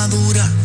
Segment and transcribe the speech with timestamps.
[0.00, 0.59] madura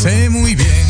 [0.00, 0.89] sé muy bien.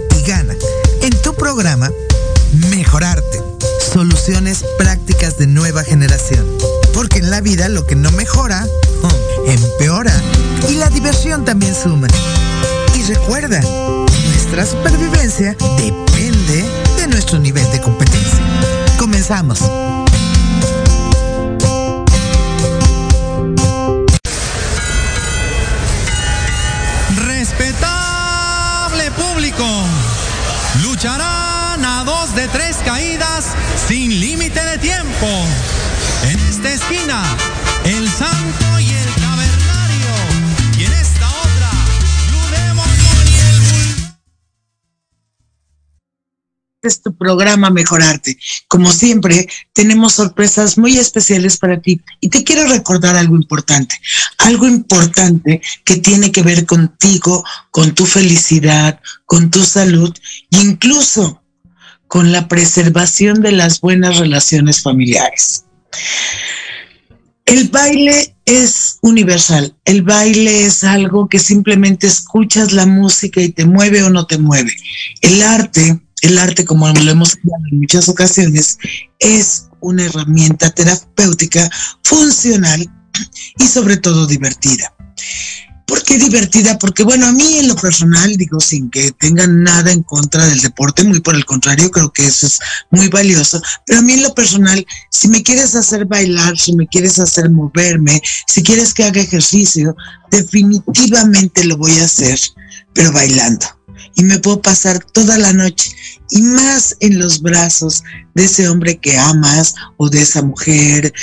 [46.87, 48.37] es tu programa Mejorarte.
[48.67, 53.95] Como siempre, tenemos sorpresas muy especiales para ti y te quiero recordar algo importante,
[54.37, 60.13] algo importante que tiene que ver contigo, con tu felicidad, con tu salud
[60.51, 61.41] e incluso
[62.07, 65.65] con la preservación de las buenas relaciones familiares.
[67.45, 69.75] El baile es universal.
[69.85, 74.37] El baile es algo que simplemente escuchas la música y te mueve o no te
[74.37, 74.71] mueve.
[75.21, 78.77] El arte, el arte como lo hemos hablado en muchas ocasiones,
[79.19, 81.69] es una herramienta terapéutica
[82.03, 82.89] funcional
[83.57, 84.93] y sobre todo divertida.
[85.91, 86.79] ¿Por qué divertida?
[86.79, 90.61] Porque bueno, a mí en lo personal, digo, sin que tengan nada en contra del
[90.61, 92.59] deporte, muy por el contrario, creo que eso es
[92.91, 96.87] muy valioso, pero a mí en lo personal, si me quieres hacer bailar, si me
[96.87, 99.93] quieres hacer moverme, si quieres que haga ejercicio,
[100.31, 102.39] definitivamente lo voy a hacer,
[102.93, 103.65] pero bailando.
[104.15, 105.91] Y me puedo pasar toda la noche
[106.29, 108.03] y más en los brazos
[108.35, 111.13] de ese hombre que amas o de esa mujer,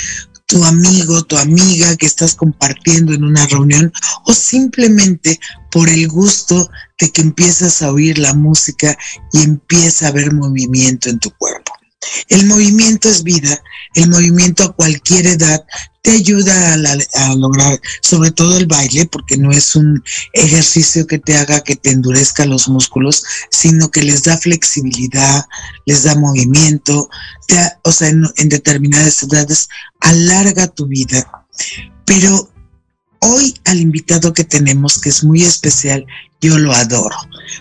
[0.45, 3.93] tu amigo, tu amiga que estás compartiendo en una reunión
[4.25, 5.39] o simplemente
[5.71, 8.97] por el gusto de que empiezas a oír la música
[9.31, 11.71] y empieza a haber movimiento en tu cuerpo.
[12.29, 13.61] El movimiento es vida,
[13.95, 15.65] el movimiento a cualquier edad
[16.01, 16.97] te ayuda a, la-
[17.35, 20.01] lograr, sobre todo el baile, porque no es un
[20.33, 25.45] ejercicio que te haga que te endurezca los músculos, sino que les da flexibilidad,
[25.85, 27.09] les da movimiento,
[27.47, 29.67] te o sea, en determinadas edades
[29.99, 31.45] alarga tu vida.
[32.05, 32.49] Pero
[33.19, 36.05] hoy al invitado que tenemos, que es muy especial,
[36.41, 37.17] yo lo adoro,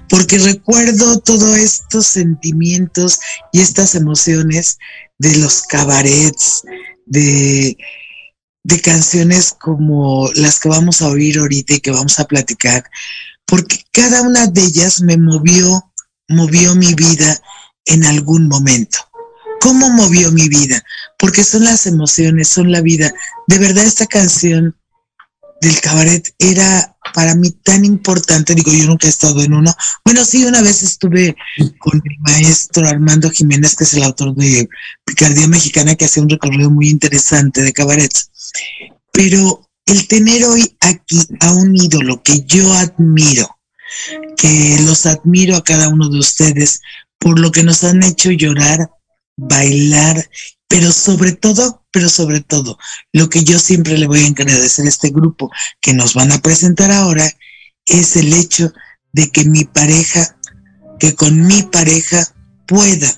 [0.08, 3.18] porque recuerdo todos estos sentimientos
[3.52, 4.78] y estas emociones
[5.18, 6.62] de los cabarets,
[7.06, 7.76] de,
[8.62, 12.84] de canciones como las que vamos a oír ahorita y que vamos a platicar,
[13.46, 15.92] porque cada una de ellas me movió,
[16.28, 17.40] movió mi vida
[17.86, 18.98] en algún momento.
[19.60, 20.84] ¿Cómo movió mi vida?
[21.18, 23.12] Porque son las emociones, son la vida.
[23.48, 24.76] De verdad esta canción
[25.60, 29.74] del cabaret era para mí tan importante, digo, yo nunca he estado en uno.
[30.04, 31.36] Bueno, sí, una vez estuve
[31.78, 34.68] con el maestro Armando Jiménez, que es el autor de
[35.04, 38.30] Picardía Mexicana, que hacía un recorrido muy interesante de cabarets.
[39.12, 43.48] Pero el tener hoy aquí a un ídolo que yo admiro,
[44.36, 46.80] que los admiro a cada uno de ustedes
[47.18, 48.90] por lo que nos han hecho llorar,
[49.36, 50.28] bailar,
[50.68, 52.78] pero sobre todo, pero sobre todo,
[53.12, 55.50] lo que yo siempre le voy a agradecer a este grupo
[55.80, 57.28] que nos van a presentar ahora
[57.86, 58.72] es el hecho
[59.12, 60.36] de que mi pareja,
[61.00, 62.22] que con mi pareja
[62.66, 63.08] pueda,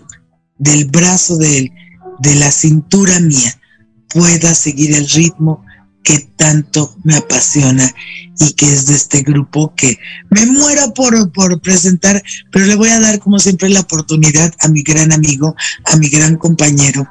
[0.58, 1.72] del brazo de él,
[2.20, 3.60] de la cintura mía,
[4.08, 5.64] pueda seguir el ritmo
[6.02, 7.94] que tanto me apasiona
[8.38, 9.98] y que es de este grupo que
[10.30, 14.68] me muero por, por presentar, pero le voy a dar como siempre la oportunidad a
[14.68, 15.54] mi gran amigo,
[15.84, 17.06] a mi gran compañero,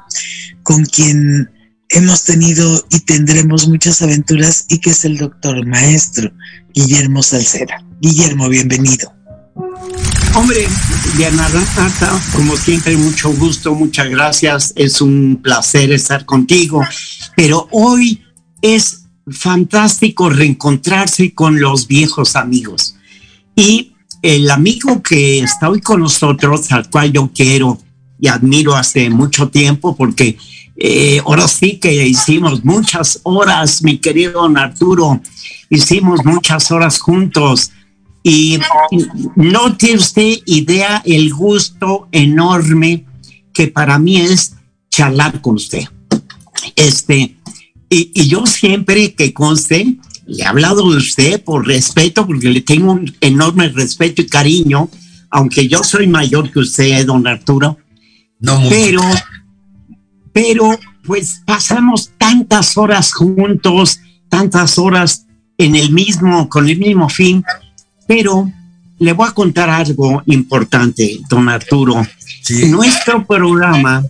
[0.62, 1.50] con quien
[1.88, 6.32] hemos tenido y tendremos muchas aventuras y que es el doctor maestro
[6.74, 7.84] Guillermo Salcera.
[8.00, 9.12] Guillermo, bienvenido.
[10.34, 10.68] Hombre,
[11.16, 14.72] Diana Rata, como siempre, mucho gusto, muchas gracias.
[14.76, 16.82] Es un placer estar contigo.
[17.36, 18.22] Pero hoy
[18.62, 22.96] es fantástico reencontrarse con los viejos amigos.
[23.54, 27.78] Y el amigo que está hoy con nosotros, al cual yo quiero
[28.18, 30.36] y admiro hace mucho tiempo, porque
[30.76, 35.20] eh, ahora sí que hicimos muchas horas, mi querido Arturo,
[35.68, 37.70] hicimos muchas horas juntos.
[38.22, 38.58] Y
[39.34, 43.06] no tiene usted idea el gusto enorme
[43.52, 44.54] que para mí es
[44.90, 45.84] charlar con usted.
[46.76, 47.36] Este,
[47.90, 52.60] y, y yo siempre que conste, le he hablado de usted por respeto, porque le
[52.60, 54.88] tengo un enorme respeto y cariño,
[55.28, 57.78] aunque yo soy mayor que usted, don Arturo.
[58.38, 58.74] No mucho.
[58.74, 59.02] Pero,
[60.32, 65.26] pero, pues pasamos tantas horas juntos, tantas horas
[65.58, 67.44] en el mismo, con el mismo fin.
[68.06, 68.50] Pero
[69.00, 72.06] le voy a contar algo importante, don Arturo.
[72.42, 72.68] Sí.
[72.68, 74.04] Nuestro programa,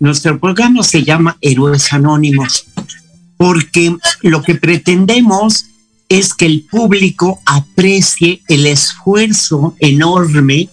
[0.00, 2.66] nuestro programa se llama Héroes Anónimos,
[3.38, 5.64] porque lo que pretendemos
[6.10, 10.68] es que el público aprecie el esfuerzo enorme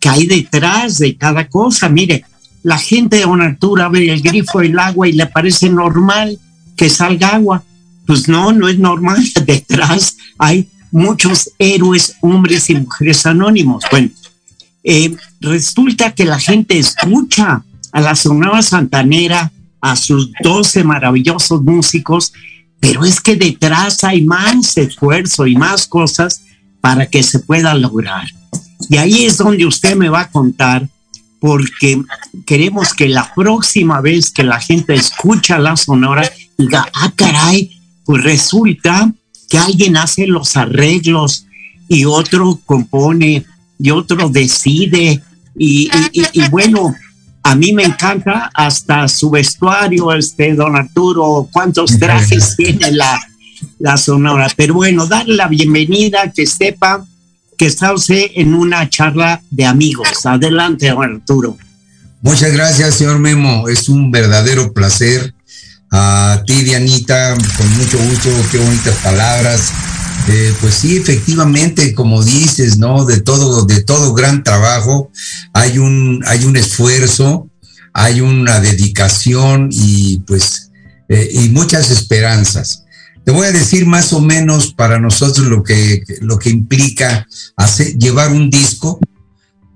[0.00, 1.88] que hay detrás de cada cosa.
[1.88, 2.24] Mire,
[2.62, 6.38] la gente de don Arturo abre el grifo del agua y le parece normal
[6.76, 7.62] que salga agua.
[8.06, 9.22] Pues no, no es normal.
[9.46, 13.84] Detrás hay muchos héroes, hombres y mujeres anónimos.
[13.90, 14.10] Bueno,
[14.84, 19.50] eh, resulta que la gente escucha a la Sonora Santanera,
[19.84, 22.32] a sus 12 maravillosos músicos,
[22.80, 26.40] pero es que detrás hay más esfuerzo y más cosas
[26.80, 28.26] para que se pueda lograr.
[28.88, 30.88] Y ahí es donde usted me va a contar,
[31.38, 32.02] porque
[32.46, 38.24] queremos que la próxima vez que la gente escucha la Sonora, diga, ah, caray, pues
[38.24, 39.12] resulta
[39.50, 41.44] que alguien hace los arreglos
[41.88, 43.44] y otro compone
[43.78, 45.22] y otro decide.
[45.58, 45.90] Y,
[46.50, 46.94] bueno,
[47.44, 53.20] a mí me encanta hasta su vestuario, este don Arturo, cuántos trajes tiene la,
[53.78, 54.48] la Sonora.
[54.56, 57.04] Pero bueno, darle la bienvenida, que sepa
[57.58, 60.24] que está usted en una charla de amigos.
[60.24, 61.56] Adelante, don Arturo.
[62.22, 63.68] Muchas gracias, señor Memo.
[63.68, 65.34] Es un verdadero placer.
[65.90, 69.70] A ti, Dianita, con mucho gusto, qué bonitas palabras.
[70.26, 73.04] Eh, pues sí, efectivamente, como dices, ¿no?
[73.04, 75.10] De todo, de todo gran trabajo,
[75.52, 77.50] hay un, hay un esfuerzo,
[77.92, 80.70] hay una dedicación y pues,
[81.08, 82.84] eh, y muchas esperanzas.
[83.24, 87.26] Te voy a decir más o menos para nosotros lo que, lo que implica
[87.56, 88.98] hacer, llevar un disco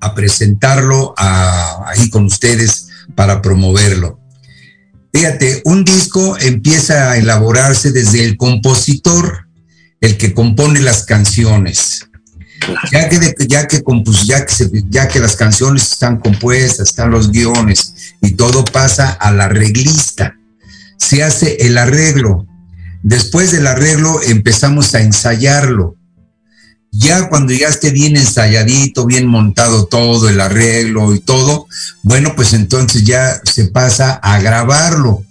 [0.00, 4.20] a presentarlo ahí con ustedes para promoverlo.
[5.12, 9.47] Fíjate, un disco empieza a elaborarse desde el compositor,
[10.00, 12.04] el que compone las canciones.
[12.92, 13.82] Ya que, ya, que
[14.26, 19.40] ya, que ya que las canciones están compuestas, están los guiones y todo pasa al
[19.40, 20.36] arreglista.
[20.96, 22.48] Se hace el arreglo,
[23.02, 25.96] Después del arreglo empezamos a ensayarlo.
[26.90, 31.66] Ya cuando ya esté bien ensayadito, bien montado todo, el arreglo y todo,
[32.02, 35.22] bueno, pues entonces ya se pasa a grabarlo.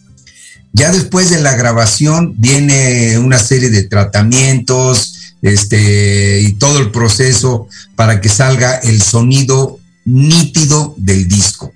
[0.77, 7.67] Ya después de la grabación viene una serie de tratamientos, este, y todo el proceso
[7.95, 11.73] para que salga el sonido nítido del disco.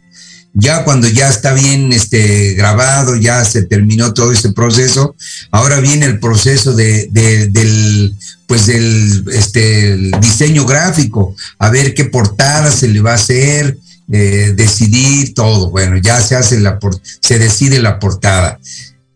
[0.54, 5.16] Ya cuando ya está bien este, grabado, ya se terminó todo ese proceso,
[5.50, 8.14] ahora viene el proceso de, del,
[8.46, 13.80] pues del este, diseño gráfico, a ver qué portada se le va a hacer,
[14.12, 15.72] eh, decidir todo.
[15.72, 16.78] Bueno, ya se hace la,
[17.22, 18.60] se decide la portada.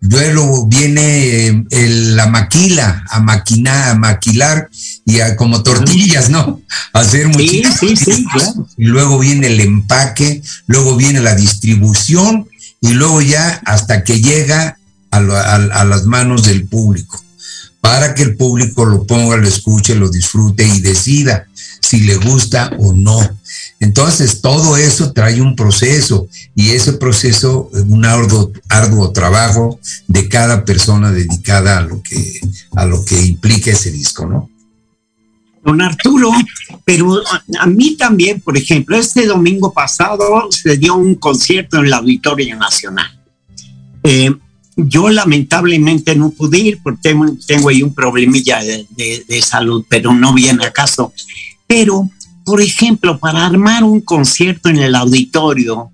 [0.09, 4.69] Luego viene eh, la maquila, a maquinar, a maquilar
[5.05, 6.61] y como tortillas, ¿no?
[6.93, 8.67] Hacer sí, sí, sí, claro.
[8.77, 12.47] Y luego viene el empaque, luego viene la distribución
[12.81, 14.77] y luego ya hasta que llega
[15.11, 17.23] a, a las manos del público,
[17.85, 21.45] para que el público lo ponga, lo escuche, lo disfrute y decida
[21.79, 23.19] si le gusta o no.
[23.79, 30.65] Entonces, todo eso trae un proceso y ese proceso, un arduo, arduo trabajo de cada
[30.65, 32.41] persona dedicada a lo que,
[32.75, 34.49] a lo que implica ese disco, ¿no?
[35.63, 36.31] Don Arturo,
[36.85, 37.21] pero
[37.59, 42.55] a mí también, por ejemplo, este domingo pasado se dio un concierto en el Auditorio
[42.55, 43.21] Nacional.
[44.01, 44.31] Eh,
[44.75, 47.15] yo lamentablemente no pude ir porque
[47.47, 51.13] tengo, ahí un problemilla de, salud, pero no viene acaso.
[51.67, 52.09] Pero
[52.43, 55.91] por ejemplo, para armar un concierto en el auditorio,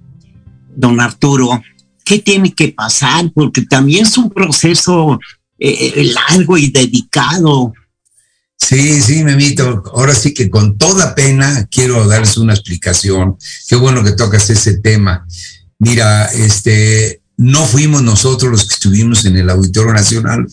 [0.76, 1.62] don Arturo,
[2.04, 3.32] ¿qué tiene que pasar?
[3.34, 5.18] Porque también es un proceso
[5.58, 7.74] eh, largo y dedicado.
[8.58, 9.84] Sí, sí, Memito.
[9.94, 13.38] Ahora sí que con toda pena quiero darles una explicación.
[13.68, 15.26] Qué bueno que tocas ese tema.
[15.80, 20.46] Mira, este, no fuimos nosotros los que estuvimos en el Auditorio Nacional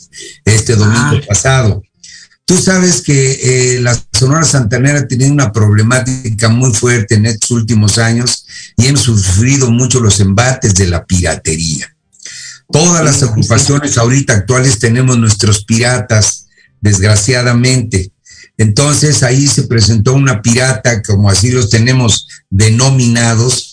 [0.43, 1.21] este domingo ah.
[1.29, 1.83] pasado.
[2.47, 7.99] Tú sabes que eh, la Sonora Santanera tiene una problemática muy fuerte en estos últimos
[7.99, 8.47] años
[8.79, 11.95] y hemos sufrido mucho los embates de la piratería.
[12.73, 16.47] Todas las ocupaciones ahorita actuales tenemos nuestros piratas,
[16.81, 18.13] desgraciadamente.
[18.57, 23.68] Entonces ahí se presentó una pirata, como así los tenemos denominados,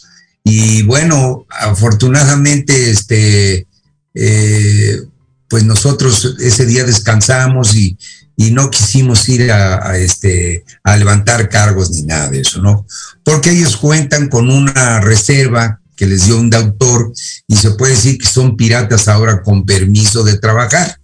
[0.47, 3.67] y bueno, afortunadamente, este,
[4.13, 5.01] eh,
[5.49, 7.97] pues nosotros ese día descansamos y,
[8.37, 12.85] y no quisimos ir a, este, a levantar cargos ni nada de eso, ¿no?
[13.23, 17.11] Porque ellos cuentan con una reserva que les dio un doctor
[17.47, 20.99] y se puede decir que son piratas ahora con permiso de trabajar.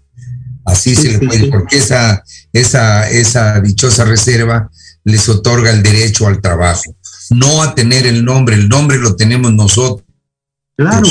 [0.65, 4.69] Así se le puede, porque esa, esa, esa dichosa reserva
[5.03, 6.95] les otorga el derecho al trabajo,
[7.31, 10.07] no a tener el nombre, el nombre lo tenemos nosotros.
[10.75, 11.07] Claro.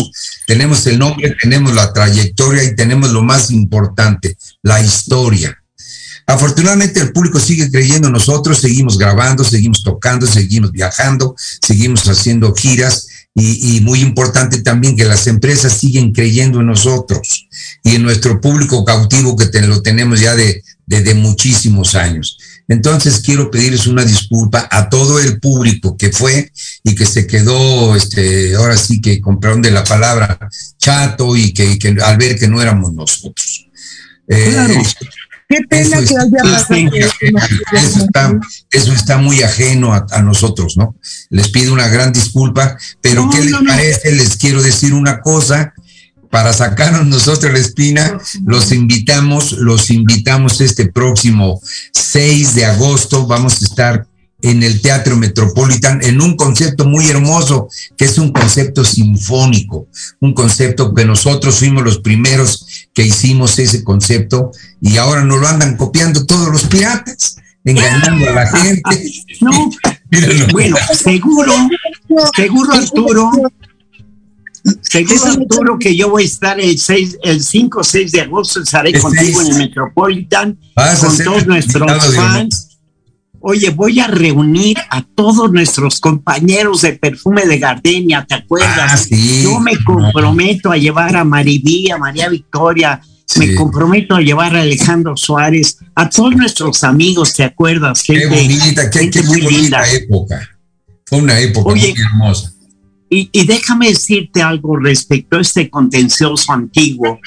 [0.46, 5.56] Tenemos el nombre, tenemos la trayectoria y tenemos lo más importante, la historia.
[6.26, 12.54] Afortunadamente el público sigue creyendo en nosotros, seguimos grabando, seguimos tocando, seguimos viajando, seguimos haciendo
[12.54, 17.48] giras y, muy importante también que las empresas siguen creyendo en nosotros
[17.82, 20.62] y en nuestro público cautivo que lo tenemos ya de,
[21.14, 22.38] muchísimos años.
[22.70, 26.52] Entonces quiero pedirles una disculpa a todo el público que fue
[26.84, 30.38] y que se quedó, este, ahora sí que compraron de la palabra
[30.78, 33.66] chato y que, que al ver que no éramos nosotros.
[34.28, 34.54] Eh,
[35.48, 36.78] Qué pena eso, que haya pasado.
[37.72, 40.94] eso está, eso está muy ajeno a, a nosotros, ¿no?
[41.28, 43.68] Les pido una gran disculpa, pero No, ¿qué les no, no.
[43.70, 44.12] parece?
[44.12, 45.74] Les quiero decir una cosa.
[46.30, 51.60] Para sacarnos nosotros la espina, los invitamos, los invitamos este próximo
[51.92, 53.26] 6 de agosto.
[53.26, 54.06] Vamos a estar
[54.42, 59.88] en el Teatro Metropolitan en un concepto muy hermoso, que es un concepto sinfónico,
[60.20, 65.48] un concepto que nosotros fuimos los primeros que hicimos ese concepto y ahora nos lo
[65.48, 69.10] andan copiando todos los piratas, engañando a la gente.
[69.40, 69.70] No,
[70.52, 71.54] bueno, seguro,
[72.36, 73.30] seguro Arturo,
[74.82, 78.60] seguro Arturo que yo voy a estar el 6, el 5 o 6 de agosto,
[78.62, 82.66] estaré contigo en el Metropolitan, Vas con todos nuestros fans.
[83.42, 88.92] Oye, voy a reunir a todos nuestros compañeros de perfume de Gardenia, ¿te acuerdas?
[88.92, 89.42] Ah, sí.
[89.44, 93.00] Yo me comprometo a llevar a Maribí, a María Victoria,
[93.38, 98.02] me comprometo a llevar a Alejandro Suárez, a todos nuestros amigos, ¿te acuerdas?
[98.02, 99.92] Qué bonita, qué, gente qué muy bonita linda.
[99.92, 100.48] época.
[101.06, 101.92] Fue una época Oye.
[101.92, 102.52] muy hermosa.
[103.10, 107.20] Y, y déjame decirte algo respecto a este contencioso antiguo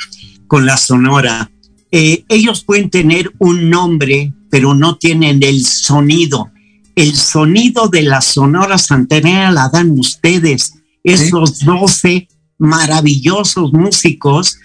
[0.47, 1.51] con la Sonora.
[1.91, 6.49] Eh, ellos pueden tener un nombre, pero no tienen el sonido.
[6.95, 10.73] El sonido de la Sonora Santanera la dan ustedes,
[11.03, 14.57] esos 12 maravillosos músicos.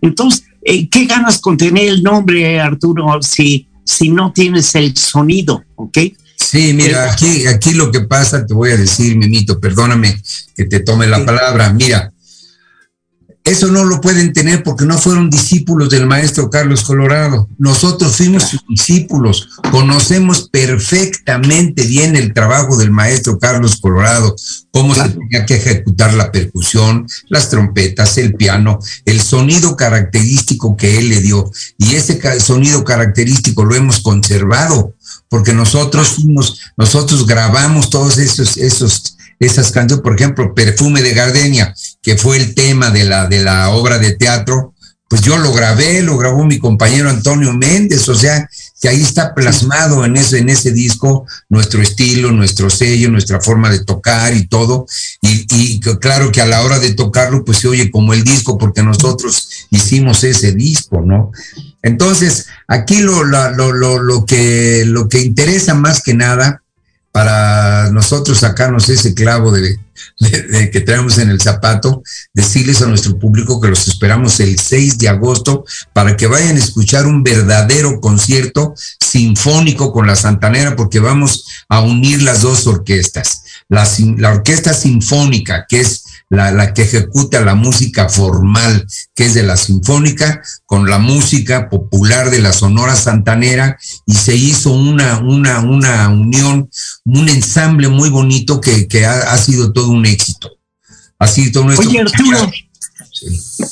[0.00, 5.64] Entonces, eh, ¿qué ganas con tener el nombre, Arturo, si, si no tienes el sonido?
[5.74, 5.98] ¿Ok?
[6.56, 10.18] Sí, mira, aquí, aquí lo que pasa, te voy a decir, Mimito, perdóname
[10.56, 11.24] que te tome la Sí.
[11.26, 11.70] palabra.
[11.72, 12.12] Mira,
[13.44, 17.48] eso no lo pueden tener porque no fueron discípulos del maestro Carlos Colorado.
[17.58, 24.34] Nosotros fuimos sus discípulos, conocemos perfectamente bien el trabajo del maestro Carlos Colorado,
[24.72, 30.98] cómo se tenía que ejecutar la percusión, las trompetas, el piano, el sonido característico que
[30.98, 31.50] él le dio.
[31.78, 34.95] Y ese sonido característico lo hemos conservado
[35.28, 41.74] porque nosotros fuimos, nosotros grabamos todos esos, esos, esas canciones, por ejemplo, Perfume de Gardenia,
[42.02, 44.74] que fue el tema de la, de la obra de teatro,
[45.08, 48.48] pues yo lo grabé, lo grabó mi compañero Antonio Méndez, o sea,
[48.80, 53.70] que ahí está plasmado en ese, en ese disco nuestro estilo, nuestro sello, nuestra forma
[53.70, 54.86] de tocar y todo.
[55.22, 58.58] Y, y claro que a la hora de tocarlo, pues se oye como el disco,
[58.58, 61.32] porque nosotros hicimos ese disco, ¿no?
[61.82, 66.62] Entonces, aquí lo, lo, lo, lo, que, lo que interesa más que nada
[67.12, 69.78] para nosotros sacarnos ese clavo de,
[70.70, 72.02] que traemos en el zapato,
[72.34, 76.58] decirles a nuestro público que los esperamos el 6 de agosto para que vayan a
[76.58, 83.42] escuchar un verdadero concierto sinfónico con la Santanera, porque vamos a unir las dos orquestas.
[83.68, 89.34] La, la orquesta sinfónica, que es la, la que ejecuta la música formal, que es
[89.34, 95.18] de la sinfónica, con la música popular de la Sonora Santanera, y se hizo una,
[95.18, 96.68] una, una unión,
[97.04, 100.50] un ensamble muy bonito que, que ha, ha sido todo un éxito.
[101.18, 101.90] Ha sido todo un éxito.
[101.90, 102.50] Oye, Arturo,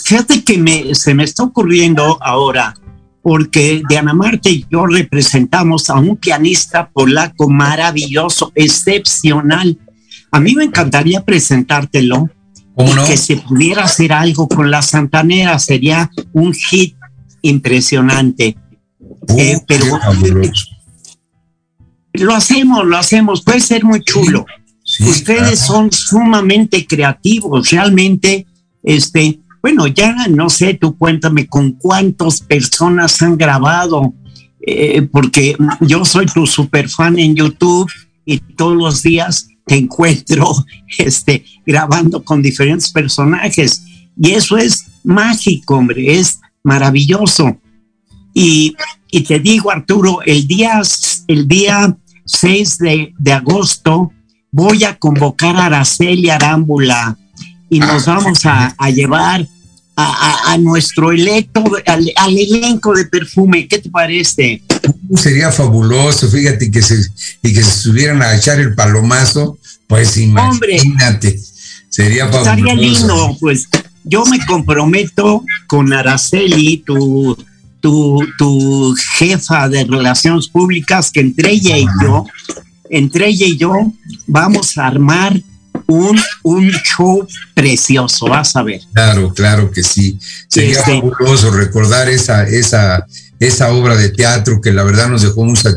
[0.05, 2.75] fíjate que me, se me está ocurriendo ahora,
[3.21, 9.77] porque Diana Marte y yo representamos a un pianista polaco maravilloso, excepcional.
[10.31, 12.34] A mí me encantaría presentártelo ¿Cómo
[12.77, 13.07] y no?
[13.07, 16.97] que se pudiera hacer algo con la Santanera, sería un hit
[17.43, 18.57] impresionante.
[18.99, 19.99] Uh, eh, pero-.
[22.15, 24.47] Lo hacemos, lo hacemos, puede ser muy chulo.
[24.85, 25.91] Sí, Ustedes claro.
[25.91, 28.47] son sumamente creativos, realmente,
[28.83, 34.13] este, bueno, ya no sé, tú cuéntame con cuántas personas han grabado,
[34.61, 37.91] eh, porque yo soy tu super fan en YouTube
[38.27, 40.47] y todos los días encuentro,
[40.99, 43.83] este, grabando con diferentes personajes
[44.17, 47.59] y eso es mágico, hombre, es maravilloso.
[48.33, 48.75] Y,
[49.11, 50.81] y te digo, Arturo, el día,
[51.29, 54.13] el día 6 de, de agosto
[54.51, 57.17] voy a convocar a Araceli Arámbula
[57.69, 59.47] y nos vamos a, a llevar
[59.97, 60.05] a,
[60.49, 63.67] a- a nuestro electo, al, al elenco de perfume.
[63.69, 64.63] ¿Qué te parece?
[65.17, 66.97] Sería fabuloso, fíjate que se,
[67.43, 70.77] y que se subieran a echar el palomazo, pues Hombre.
[70.77, 71.39] imagínate,
[71.89, 72.51] sería fabuloso.
[72.51, 73.69] Estaría lindo, pues
[74.03, 77.37] yo me comprometo con Araceli, tu,
[77.81, 82.27] tu, tu jefa de relaciones públicas, que entre ella y yo,
[82.91, 83.73] entre ella y yo,
[84.27, 85.41] vamos a armar
[85.87, 88.81] un, un show precioso, vas a ver.
[88.93, 90.19] Claro, claro que sí.
[90.49, 93.07] Sería Este- fabuloso recordar esa, esa,
[93.39, 95.71] esa obra de teatro que la verdad nos dejó mucha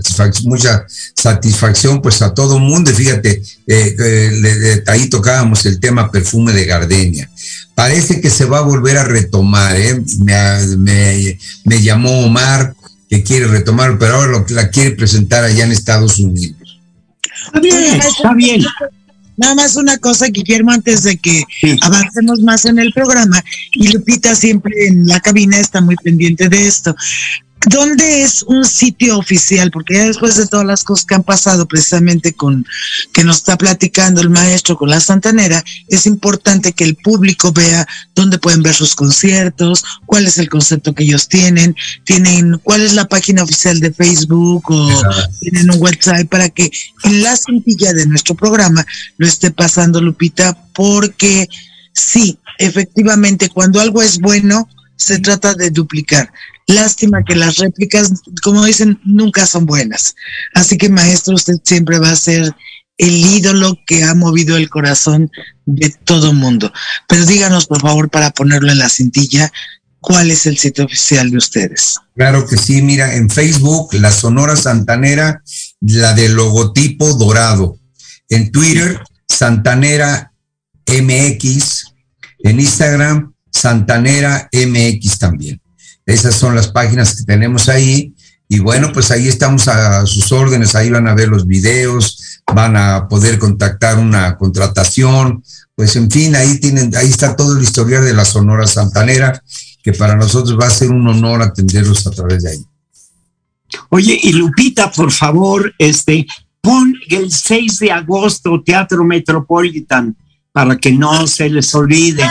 [1.16, 2.92] satisfacción pues a todo mundo.
[2.92, 7.30] Fíjate, eh, eh, ahí tocábamos el tema perfume de gardenia.
[7.76, 10.02] Parece que se va a volver a retomar, ¿eh?
[10.20, 12.74] me, llamó Omar
[13.10, 16.80] que quiere retomar, pero ahora lo, la quiere presentar allá en Estados Unidos.
[17.46, 18.66] Está bien, está bien.
[19.38, 21.44] Nada más una cosa, Guillermo, antes de que
[21.82, 26.68] avancemos más en el programa, y Lupita siempre en la cabina está muy pendiente de
[26.68, 26.96] esto.
[27.66, 29.72] ¿Dónde es un sitio oficial?
[29.72, 32.66] Porque ya después de todas las cosas que han pasado precisamente con
[33.14, 37.88] que nos está platicando el maestro con la Santanera, es importante que el público vea
[38.16, 42.94] dónde pueden ver sus conciertos, cuál es el concepto que ellos tienen, tienen cuál es
[42.94, 44.90] la página oficial de Facebook o
[45.40, 46.72] tienen un website para que
[47.04, 48.86] en la cintilla de nuestro programa
[49.18, 51.50] lo esté pasando Lupita, porque
[51.92, 56.32] sí, efectivamente, cuando algo es bueno, se trata de duplicar.
[56.68, 58.12] Lástima que las réplicas,
[58.44, 60.16] como dicen, nunca son buenas.
[60.54, 62.54] Así que maestro, usted siempre va a ser
[62.98, 65.32] el ídolo que ha movido el corazón
[65.66, 66.74] de todo mundo.
[67.08, 69.52] Pero díganos, por favor, para ponerlo en la cintilla,
[70.00, 72.00] ¿cuál es el sitio oficial de ustedes?
[72.16, 75.44] Claro que sí, mira, en Facebook, la Sonora Santanera,
[75.80, 77.80] la del logotipo dorado.
[78.30, 80.34] En Twitter, Santanera
[80.88, 81.94] MX.
[82.40, 85.62] En Instagram, Santanera MX también.
[86.06, 88.14] Esas son las páginas que tenemos ahí.
[88.50, 92.78] Y bueno, pues ahí estamos a sus órdenes, ahí van a ver los videos, van
[92.78, 95.44] a poder contactar una contratación,
[95.76, 99.44] pues en fin, ahí tienen, ahí está todo el historial de la Sonora Santanera,
[99.84, 102.66] que para nosotros va a ser un honor atenderlos a través de ahí.
[103.90, 106.26] Oye, y Lupita, por favor, este,
[106.62, 110.16] pon el 6 de agosto Teatro Metropolitan
[110.58, 112.24] para que no se les olvide.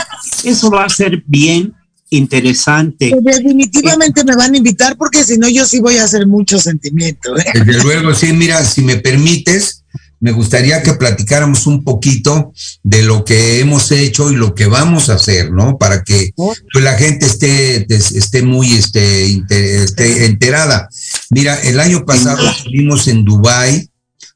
[0.43, 1.73] Eso va a ser bien
[2.09, 3.09] interesante.
[3.09, 6.59] Pues definitivamente me van a invitar porque si no yo sí voy a hacer mucho
[6.59, 7.37] sentimiento.
[7.37, 7.45] ¿eh?
[7.53, 9.85] Desde luego, sí, mira, si me permites,
[10.19, 12.51] me gustaría que platicáramos un poquito
[12.83, 15.77] de lo que hemos hecho y lo que vamos a hacer, ¿no?
[15.77, 19.41] Para que pues, la gente esté, esté muy este,
[19.83, 20.89] esté enterada.
[21.29, 23.89] Mira, el año pasado estuvimos en Dubai,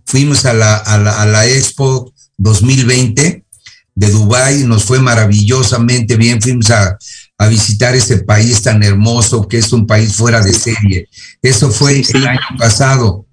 [0.06, 3.44] fuimos a la, a la, a la Expo 2020
[3.96, 6.98] de Dubai, nos fue maravillosamente bien, fuimos a,
[7.38, 11.10] a visitar ese país tan hermoso que es un país fuera de serie.
[11.42, 13.26] Eso fue el año pasado.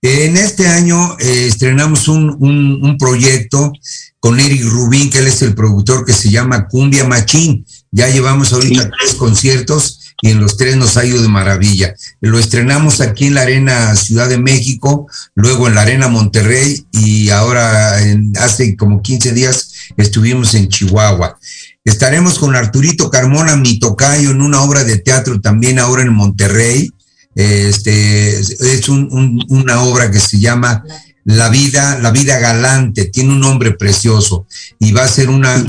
[0.00, 3.72] En este año eh, estrenamos un, un, proyecto
[4.20, 7.66] con Eric Rubín, que él es el productor que se llama Cumbia Machín.
[7.90, 11.94] Ya llevamos ahorita tres conciertos y en los tres nos ha ido de maravilla.
[12.20, 17.30] Lo estrenamos aquí en la Arena Ciudad de México, luego en la Arena Monterrey y
[17.30, 21.38] ahora en, hace como 15 días estuvimos en Chihuahua.
[21.84, 26.90] Estaremos con Arturito Carmona, mi tocayo, en una obra de teatro también ahora en Monterrey.
[27.34, 30.82] Este, es una obra que se llama
[31.24, 34.46] La vida, La vida galante, tiene un nombre precioso
[34.80, 35.64] y va a ser una,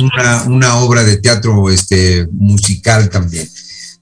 [0.48, 3.48] una, obra de teatro este, musical también.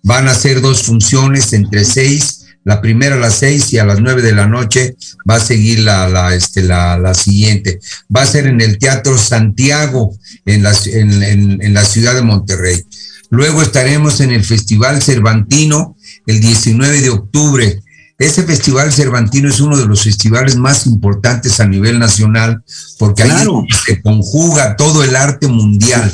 [0.07, 4.01] Van a ser dos funciones entre seis la primera a las seis y a las
[4.01, 7.79] nueve de la noche va a seguir la, la, este, la, la siguiente.
[8.13, 10.13] Va a ser en el Teatro Santiago,
[10.45, 12.83] en la, en, en, la ciudad de Monterrey.
[13.29, 17.81] Luego estaremos en el Festival Cervantino el 19 de octubre.
[18.19, 22.61] Ese Festival Cervantino es uno de los festivales más importantes a nivel nacional
[22.99, 23.47] porque ahí
[23.85, 26.13] se conjuga todo el arte mundial.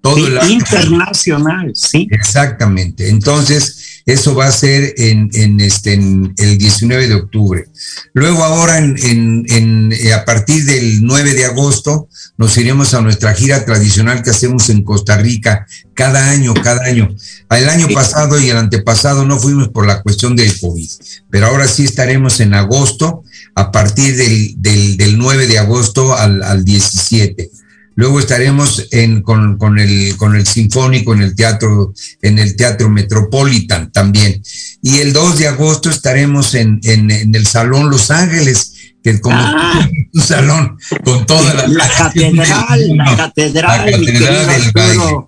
[0.00, 2.06] Todo el arte internacional, sí.
[2.10, 3.08] Exactamente.
[3.08, 7.66] Entonces, eso va a ser en, este, en el 19 de octubre.
[8.14, 12.08] Luego ahora, en, eh, a partir del 9 de agosto,
[12.38, 17.14] nos iremos a nuestra gira tradicional que hacemos en Costa Rica cada año, cada año.
[17.50, 20.88] El año pasado y el antepasado no fuimos por la cuestión del COVID,
[21.28, 24.54] pero ahora sí estaremos en agosto, a partir del,
[24.96, 27.50] del, 9 de agosto al, al 17.
[27.98, 32.88] Luego estaremos en, con, con, el, con el Sinfónico en el Teatro, en el Teatro
[32.88, 34.40] Metropolitan también.
[34.80, 39.36] Y el 2 de agosto estaremos en, en, el Salón Los Ángeles, que es como
[39.36, 39.90] ah.
[40.14, 45.26] un salón con toda la, la catedral, la catedral, la catedral del Valle.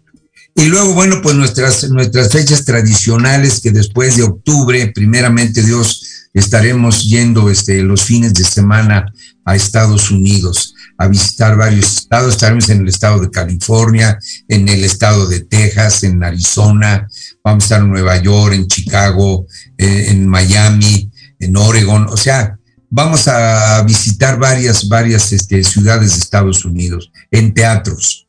[0.55, 7.03] Y luego, bueno, pues nuestras, nuestras fechas tradicionales que después de octubre, primeramente Dios, estaremos
[7.03, 9.13] yendo este, los fines de semana
[9.51, 12.35] a Estados Unidos a visitar varios estados.
[12.35, 17.09] Estaremos en el estado de California, en el estado de Texas, en Arizona,
[17.43, 22.07] vamos a estar en Nueva York, en Chicago, eh, en Miami, en Oregon.
[22.09, 22.57] O sea,
[22.89, 28.29] vamos a visitar varias, varias este, ciudades de Estados Unidos en teatros.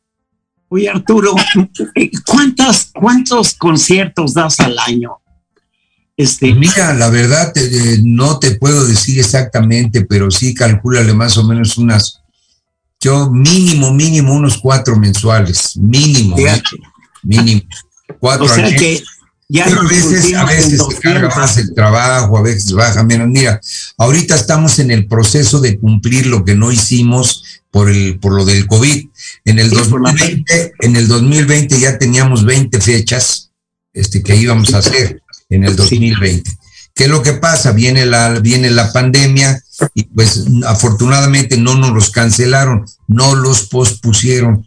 [0.69, 1.35] Oye, Arturo,
[2.25, 5.21] ¿cuántas, ¿cuántos conciertos das al año?
[6.17, 11.43] Este, Mira, la verdad eh, no te puedo decir exactamente, pero sí calcúlale más o
[11.43, 12.21] menos unas,
[12.99, 16.35] yo mínimo, mínimo unos cuatro mensuales, mínimo,
[17.23, 17.61] mínimo.
[18.19, 18.79] Cuatro o sea al mes.
[18.79, 19.03] que
[19.51, 21.35] ya Pero a veces, a veces se carga 200.
[21.35, 23.27] más el trabajo, a veces baja menos.
[23.27, 23.59] Mira,
[23.97, 28.45] ahorita estamos en el proceso de cumplir lo que no hicimos por el por lo
[28.45, 29.07] del COVID.
[29.43, 33.51] En el Sí, por la 2020, en el 2020 ya teníamos 20 fechas
[33.93, 35.20] este que íbamos a hacer
[35.51, 36.57] en el 2020.
[36.93, 37.71] ¿Qué es lo que pasa?
[37.71, 39.61] Viene la viene la pandemia
[39.93, 44.65] y pues afortunadamente no nos los cancelaron, no los pospusieron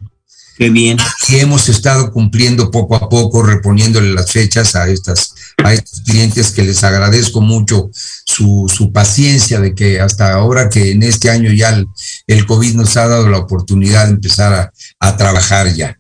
[0.57, 0.97] Qué bien.
[1.29, 6.51] y hemos estado cumpliendo poco a poco, reponiéndole las fechas a estas a estos clientes
[6.51, 7.91] que les agradezco mucho
[8.25, 11.87] su, su paciencia de que hasta ahora que en este año ya el,
[12.27, 15.99] el COVID nos ha dado la oportunidad de empezar a, a trabajar ya.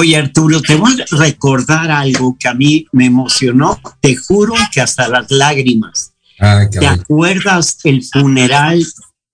[0.00, 3.80] Oye, Arturo, te voy a recordar algo que a mí me emocionó.
[4.00, 6.12] Te juro que hasta las lágrimas.
[6.38, 8.80] Ay, ¿Te acuerdas el funeral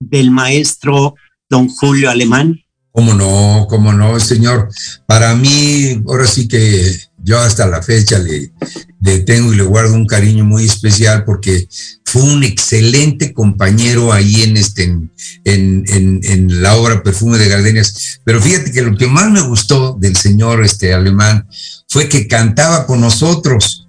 [0.00, 1.16] del maestro
[1.50, 2.58] don Julio Alemán?
[2.92, 3.66] ¿Cómo no?
[3.68, 4.70] ¿Cómo no, señor?
[5.04, 8.54] Para mí, ahora sí que yo hasta la fecha le,
[9.02, 11.68] le tengo y le guardo un cariño muy especial porque
[12.14, 15.10] fue un excelente compañero ahí en, este, en,
[15.44, 18.20] en, en- en la obra Perfume de Gardenias.
[18.24, 21.48] Pero fíjate que lo que más me gustó del señor este, alemán
[21.88, 23.88] fue que cantaba con nosotros.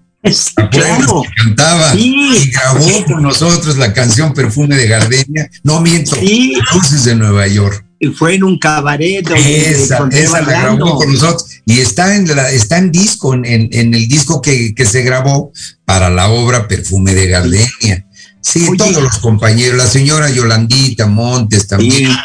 [0.72, 1.22] Claro.
[1.22, 2.16] Que Cantaba Sí.
[2.44, 5.48] y grabó con nosotros la canción Perfume de Gardenia.
[5.64, 7.86] No miento, Sí, Dulces de Nueva York.
[8.00, 12.50] y fue en un cabaret Esa, esa la grabó con nosotros y está en la,
[12.52, 15.52] está en disco, en, en- en el disco que, que se grabó
[15.86, 18.05] para la obra Perfume de Gardenia.
[18.48, 18.78] Sí, Oye.
[18.78, 22.18] todos los compañeros, la señora Yolandita Montes también, Sí.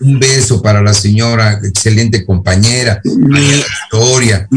[0.00, 4.48] un beso para la señora, excelente compañera, Mi, Victoria.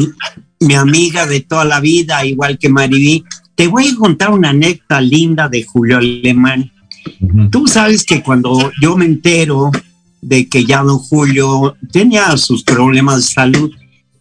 [0.59, 3.23] mi amiga de toda la vida, igual que Mariví.
[3.55, 6.71] Te voy a contar una anécdota linda de Julio Alemán.
[7.51, 9.69] Tú sabes que cuando yo me entero
[10.21, 13.71] de que ya don Julio tenía sus problemas de salud,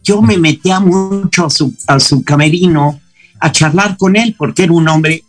[0.05, 3.01] yo me metía mucho a su, a su camerino
[3.39, 5.25] a charlar con él porque era un hombre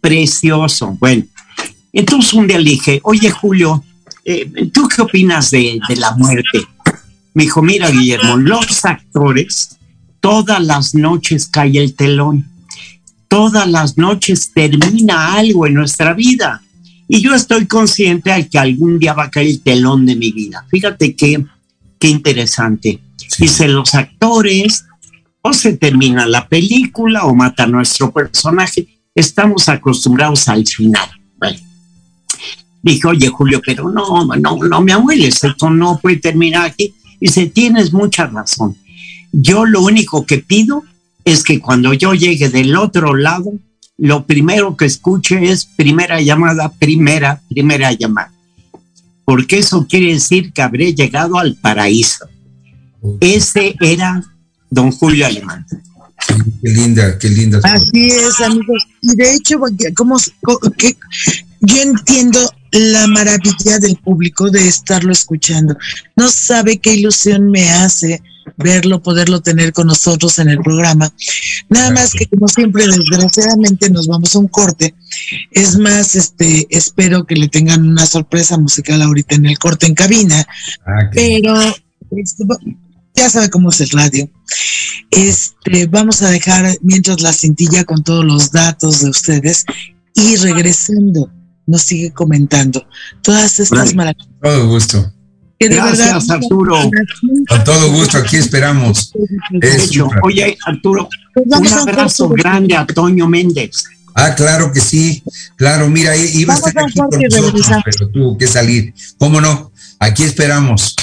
[0.00, 0.96] precioso.
[0.98, 1.24] Bueno,
[1.92, 3.84] entonces un día le dije, oye Julio,
[4.24, 6.60] eh, ¿tú qué opinas de, de la muerte?
[7.34, 9.76] Me dijo, mira Guillermo, los actores,
[10.20, 12.46] todas las noches cae el telón,
[13.28, 16.62] todas las noches termina algo en nuestra vida.
[17.08, 20.32] Y yo estoy consciente de que algún día va a caer el telón de mi
[20.32, 20.64] vida.
[20.70, 21.44] Fíjate qué,
[21.98, 23.00] qué interesante.
[23.16, 23.42] Sí.
[23.44, 24.84] Dice, los actores,
[25.42, 28.86] o se termina la película o mata a nuestro personaje.
[29.14, 31.08] Estamos acostumbrados al final.
[31.38, 31.58] Bueno.
[32.82, 36.94] Dije, oye Julio, pero no, no, no me abueles, esto no puede terminar aquí.
[37.20, 38.76] Dice, tienes mucha razón.
[39.30, 40.82] Yo lo único que pido
[41.24, 43.52] es que cuando yo llegue del otro lado,
[43.96, 48.32] lo primero que escuche es primera llamada, primera, primera llamada.
[49.24, 52.26] Porque eso quiere decir que habré llegado al paraíso.
[53.20, 54.22] Ese era
[54.70, 55.64] don Julio Alemán.
[56.26, 57.60] Qué linda, qué linda.
[57.62, 58.86] Así es, amigos.
[59.02, 59.58] Y de hecho,
[59.94, 60.16] como
[60.76, 60.96] que
[61.60, 62.40] yo entiendo
[62.72, 65.76] la maravilla del público de estarlo escuchando.
[66.16, 68.22] No sabe qué ilusión me hace
[68.56, 71.12] verlo, poderlo tener con nosotros en el programa.
[71.68, 74.94] Nada más que como siempre, desgraciadamente nos vamos a un corte.
[75.50, 79.94] Es más, este, espero que le tengan una sorpresa musical ahorita en el corte en
[79.94, 80.46] cabina.
[80.86, 81.54] Ah, Pero
[82.16, 82.44] este,
[83.14, 84.28] ya sabe cómo es el radio.
[85.10, 89.64] Este, vamos a dejar mientras la cintilla con todos los datos de ustedes
[90.14, 91.30] y regresando
[91.66, 92.86] nos sigue comentando
[93.22, 94.28] todas estas maravillas.
[94.42, 95.12] Todo gusto.
[95.58, 96.76] Que de Gracias, verdad, Arturo.
[97.48, 99.12] Con todo gusto, aquí esperamos.
[99.60, 103.84] Hecho, oye, Arturo, Pues un abrazo grande a Toño Méndez.
[104.14, 105.22] Ah, claro que sí,
[105.56, 108.92] claro, mira, iba a estar aquí con nosotros, pero tuvo que salir.
[109.18, 109.72] ¿Cómo no?
[109.98, 110.96] Aquí esperamos.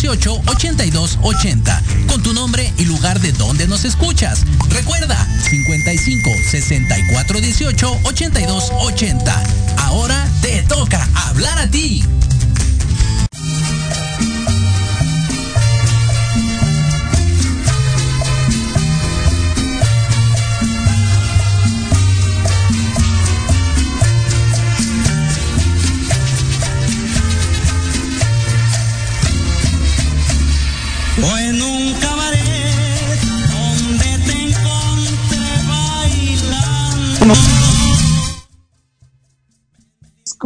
[0.00, 4.44] 64 18 82 80 con tu nombre y lugar de donde nos escuchas.
[4.70, 5.16] Recuerda
[5.50, 9.42] 55 64 18 82 80.
[9.76, 10.19] Ahora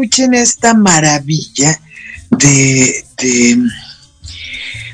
[0.04, 1.80] Escuchen esta maravilla
[2.32, 3.58] de, de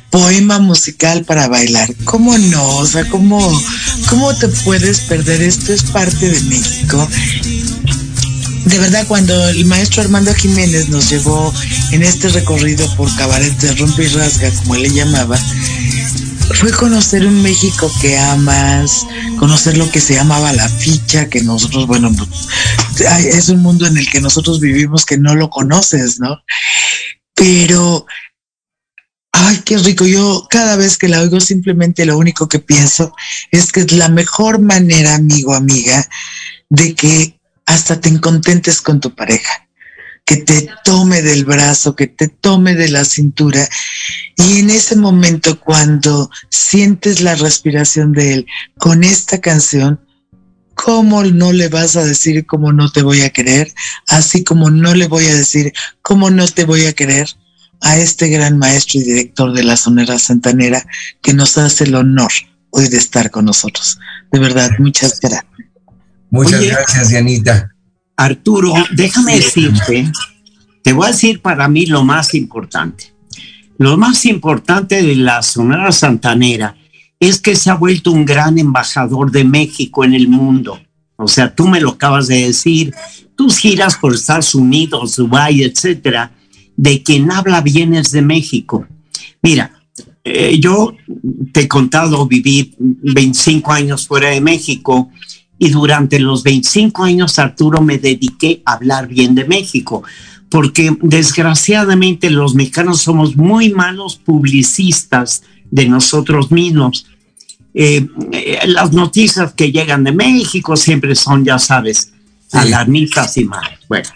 [0.08, 1.92] poema musical para bailar.
[2.04, 2.84] ¿Cómo no?
[3.10, 3.62] ¿cómo,
[4.08, 5.42] ¿cómo te puedes perder?
[5.42, 7.08] Esto es parte de México.
[8.66, 11.52] De verdad, cuando el maestro Armando Jiménez nos llevó
[11.90, 15.36] en este recorrido por cabaret de rompe y rasga, como le llamaba,
[16.54, 19.06] fue conocer un México que amas,
[19.38, 22.48] conocer lo que se llamaba la ficha, que nosotros, bueno, pues,
[23.24, 26.38] es un mundo en el que nosotros vivimos que no lo conoces, ¿no?
[27.34, 28.06] Pero,
[29.32, 30.04] ay, qué rico.
[30.04, 33.14] Yo cada vez que la oigo simplemente lo único que pienso
[33.50, 36.06] es que es la mejor manera, amigo, amiga,
[36.68, 39.69] de que hasta te contentes con tu pareja
[40.24, 43.68] que te tome del brazo, que te tome de la cintura.
[44.36, 48.46] Y en ese momento, cuando sientes la respiración de él
[48.78, 50.00] con esta canción,
[50.74, 53.72] ¿cómo no le vas a decir cómo no te voy a querer?
[54.06, 57.28] Así como no le voy a decir cómo no te voy a querer
[57.80, 60.86] a este gran maestro y director de la Sonera Santanera
[61.22, 62.30] que nos hace el honor
[62.70, 63.98] hoy de estar con nosotros.
[64.30, 65.44] De verdad, muchas gracias.
[66.30, 66.68] Muchas Oye.
[66.68, 67.74] gracias, Dianita.
[68.20, 70.12] Arturo, déjame decirte,
[70.82, 73.14] te voy a decir para mí lo más importante.
[73.78, 76.76] Lo más importante de la Sonora Santanera
[77.18, 80.78] es que se ha vuelto un gran embajador de México en el mundo.
[81.16, 82.94] O sea, tú me lo acabas de decir,
[83.34, 86.32] tus giras por Estados Unidos, Dubái, etcétera,
[86.76, 88.86] de quien habla bien es de México.
[89.40, 89.80] Mira,
[90.24, 90.94] eh, yo
[91.52, 95.10] te he contado, viví 25 años fuera de México
[95.62, 100.02] y durante los 25 años, Arturo, me dediqué a hablar bien de México,
[100.48, 107.06] porque desgraciadamente los mexicanos somos muy malos publicistas de nosotros mismos.
[107.74, 112.14] Eh, eh, las noticias que llegan de México siempre son, ya sabes,
[112.52, 113.80] alarmistas y malas.
[113.86, 114.08] Bueno,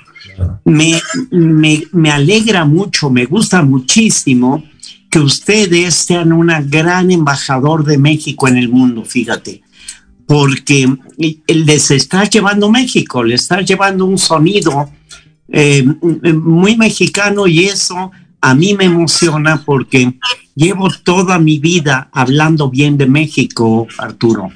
[0.64, 0.98] me,
[1.30, 4.64] me, me alegra mucho, me gusta muchísimo
[5.10, 9.62] que ustedes sean una gran embajador de México en el mundo, fíjate,
[10.26, 10.88] porque
[11.46, 14.90] les está llevando México, les está llevando un sonido
[15.48, 18.10] eh, muy mexicano y eso
[18.40, 20.18] a mí me emociona porque
[20.54, 24.52] llevo toda mi vida hablando bien de México, Arturo.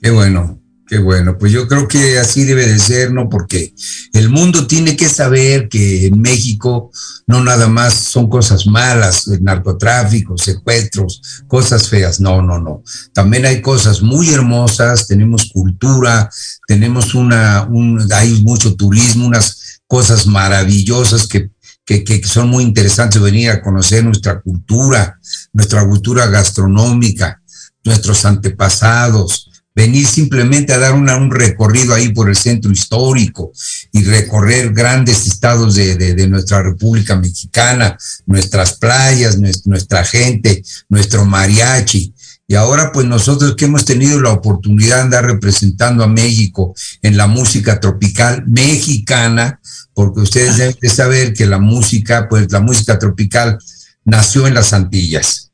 [0.00, 3.30] Qué bueno, Qué bueno, pues yo creo que así debe de ser, ¿no?
[3.30, 3.72] Porque
[4.12, 6.90] el mundo tiene que saber que en México
[7.26, 12.82] no nada más son cosas malas, el narcotráfico, secuestros, cosas feas, no, no, no.
[13.14, 16.28] También hay cosas muy hermosas, tenemos cultura,
[16.68, 21.50] tenemos una, un, hay mucho turismo, unas cosas maravillosas que
[21.86, 25.20] que, que, son muy interesantes venir a conocer nuestra cultura,
[25.52, 27.42] nuestra cultura gastronómica,
[27.84, 33.52] nuestros antepasados, venir simplemente a dar una, un recorrido ahí por el centro histórico
[33.92, 41.24] y recorrer grandes estados de, de, de nuestra República Mexicana, nuestras playas, nuestra gente, nuestro
[41.24, 42.14] mariachi.
[42.46, 47.16] Y ahora pues nosotros que hemos tenido la oportunidad de andar representando a México en
[47.16, 49.60] la música tropical mexicana,
[49.94, 53.58] porque ustedes deben de saber que la música, pues la música tropical
[54.04, 55.44] nació en las Antillas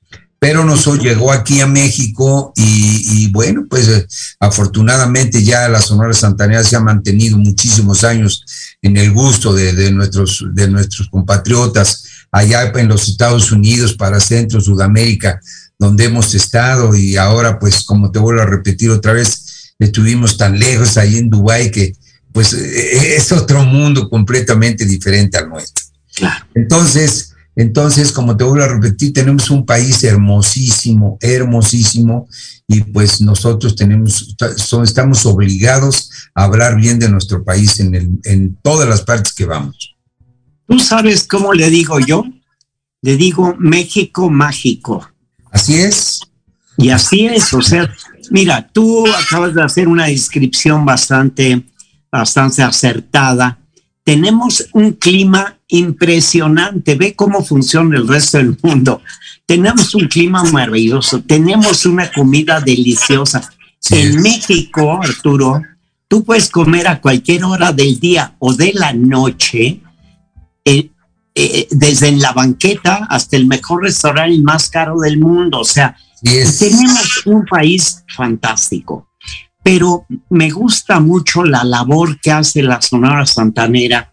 [0.41, 4.07] pero nos llegó aquí a México y, y bueno, pues eh,
[4.41, 8.43] afortunadamente ya la Sonora Santanera se ha mantenido muchísimos años
[8.81, 14.19] en el gusto de, de, nuestros, de nuestros compatriotas allá en los Estados Unidos, para
[14.19, 15.39] Centro, Sudamérica,
[15.79, 20.59] donde hemos estado y ahora pues como te vuelvo a repetir otra vez, estuvimos tan
[20.59, 21.93] lejos ahí en Dubái que
[22.33, 25.85] pues eh, es otro mundo completamente diferente al nuestro.
[26.15, 26.47] Claro.
[26.55, 27.30] Entonces,
[27.61, 32.27] entonces, como te vuelvo a repetir, tenemos un país hermosísimo, hermosísimo,
[32.67, 34.35] y pues nosotros tenemos,
[34.83, 39.45] estamos obligados a hablar bien de nuestro país en, el, en todas las partes que
[39.45, 39.95] vamos.
[40.67, 42.25] ¿Tú sabes cómo le digo yo?
[43.03, 45.11] Le digo México mágico.
[45.53, 46.21] Así es.
[46.79, 47.95] Y así es, o sea,
[48.31, 51.63] mira, tú acabas de hacer una descripción bastante,
[52.11, 53.59] bastante acertada.
[54.05, 56.95] Tenemos un clima impresionante.
[56.95, 59.03] Ve cómo funciona el resto del mundo.
[59.47, 63.51] Tenemos un clima maravilloso, tenemos una comida deliciosa.
[63.81, 63.97] Sí.
[63.97, 65.61] En México, Arturo,
[66.07, 69.81] tú puedes comer a cualquier hora del día o de la noche,
[70.65, 70.91] eh,
[71.35, 75.61] eh, desde en la banqueta hasta el mejor restaurante más caro del mundo.
[75.61, 76.59] O sea, yes.
[76.59, 79.10] tenemos un país fantástico.
[79.63, 84.13] Pero me gusta mucho la labor que hace la Sonora Santanera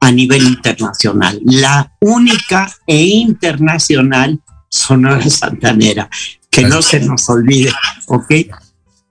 [0.00, 1.40] a nivel internacional.
[1.44, 6.10] La única e internacional Sonora Santanera,
[6.50, 7.72] que no se nos olvide,
[8.08, 8.30] ¿ok?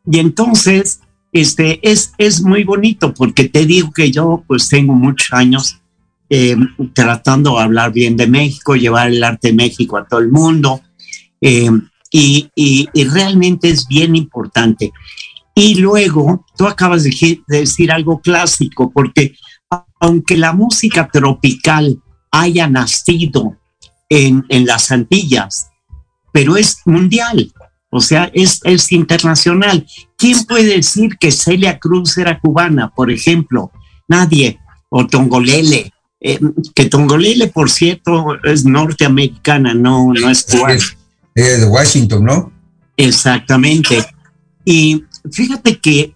[0.05, 0.99] Y entonces,
[1.31, 5.79] este, es, es muy bonito porque te digo que yo pues tengo muchos años
[6.29, 6.55] eh,
[6.93, 10.81] tratando de hablar bien de México, llevar el arte de México a todo el mundo,
[11.41, 11.69] eh,
[12.11, 14.91] y, y, y realmente es bien importante.
[15.55, 19.35] Y luego, tú acabas de decir algo clásico, porque
[19.99, 22.01] aunque la música tropical
[22.31, 23.57] haya nacido
[24.09, 25.67] en, en, las Antillas,
[26.31, 27.53] pero es mundial,
[27.95, 29.85] o sea, es, es internacional.
[30.17, 33.71] ¿Quién puede decir que Celia Cruz era cubana, por ejemplo?
[34.07, 34.59] Nadie.
[34.89, 35.91] O Tongolele.
[36.19, 36.39] Eh,
[36.73, 40.79] que Tongolele, por cierto, es norteamericana, no, no es cubana.
[41.35, 42.51] Es de Washington, ¿no?
[42.97, 44.05] Exactamente.
[44.65, 46.13] Y fíjate que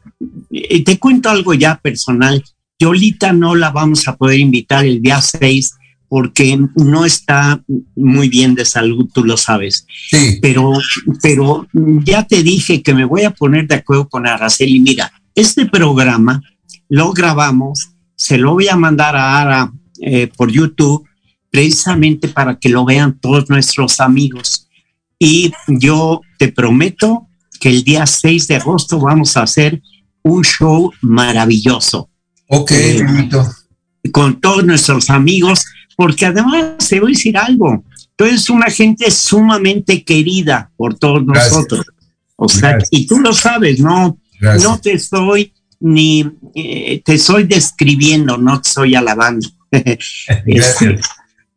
[0.51, 2.43] eh, te cuento algo ya personal.
[2.79, 5.73] Yolita no la vamos a poder invitar el día 6
[6.09, 7.61] porque no está
[7.95, 9.85] muy bien de salud, tú lo sabes.
[10.09, 10.39] Sí.
[10.41, 10.73] Pero,
[11.21, 11.67] pero
[12.03, 14.79] ya te dije que me voy a poner de acuerdo con Araceli.
[14.79, 16.41] Mira, este programa
[16.89, 21.05] lo grabamos, se lo voy a mandar a Ara eh, por YouTube,
[21.49, 24.67] precisamente para que lo vean todos nuestros amigos.
[25.19, 27.26] Y yo te prometo
[27.57, 29.81] que el día 6 de agosto vamos a hacer
[30.23, 32.09] un show maravilloso.
[32.47, 33.29] Ok, eh,
[34.11, 37.83] con todos nuestros amigos, porque además se voy a decir algo,
[38.15, 41.53] tú eres una gente sumamente querida por todos Gracias.
[41.53, 41.85] nosotros.
[42.35, 42.89] O sea, Gracias.
[42.91, 44.63] y tú lo sabes, no, Gracias.
[44.63, 49.47] no te estoy ni eh, te estoy describiendo, no te estoy alabando.
[50.45, 51.09] Gracias.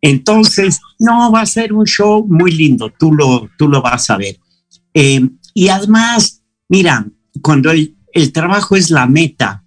[0.03, 4.17] Entonces, no, va a ser un show muy lindo, tú lo, tú lo vas a
[4.17, 4.39] ver.
[4.95, 5.21] Eh,
[5.55, 7.07] y además, mira,
[7.43, 7.97] cuando el,
[8.33, 9.65] trabajo es la meta,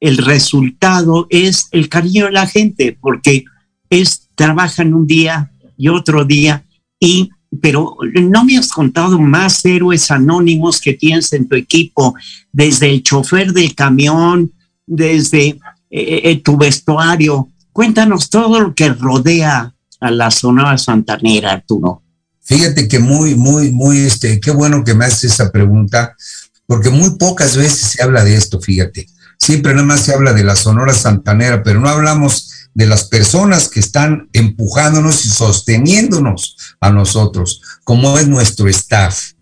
[0.00, 3.44] el resultado es el cariño de la gente, porque
[3.90, 6.64] es trabajan un día y otro día
[7.00, 7.30] y
[7.60, 12.14] pero no me has contado más héroes anónimos que tienes en tu equipo,
[12.52, 14.52] desde el chofer del camión,
[14.84, 15.58] desde
[15.90, 17.48] eh, eh, tu vestuario.
[17.72, 22.02] Cuéntanos todo lo que rodea a la Sonora Santanera, Arturo.
[22.46, 26.16] Fíjate que muy, muy, muy, este, qué bueno que me haces esa pregunta,
[26.66, 29.08] porque muy pocas veces se habla de esto, fíjate.
[29.38, 33.68] Siempre nada más se habla de la Sonora Santanera, pero no hablamos de las personas
[33.68, 39.32] que están empujándonos y sosteniéndonos a nosotros, como es nuestro staff.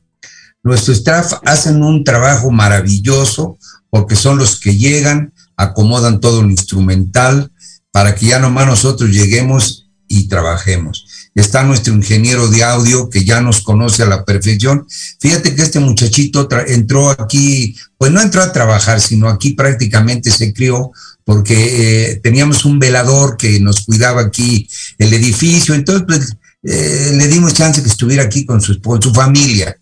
[0.62, 3.58] Nuestro staff hacen un trabajo maravilloso
[3.90, 7.52] porque son los que llegan, acomodan todo el instrumental
[7.92, 11.03] para que ya nomás nosotros lleguemos y trabajemos.
[11.34, 14.86] Está nuestro ingeniero de audio que ya nos conoce a la perfección.
[15.18, 20.52] Fíjate que este muchachito entró aquí, pues no entró a trabajar, sino aquí prácticamente se
[20.52, 20.92] crió
[21.24, 24.68] porque eh, teníamos un velador que nos cuidaba aquí
[24.98, 29.12] el edificio, entonces pues, eh, le dimos chance que estuviera aquí con su, con su
[29.12, 29.76] familia.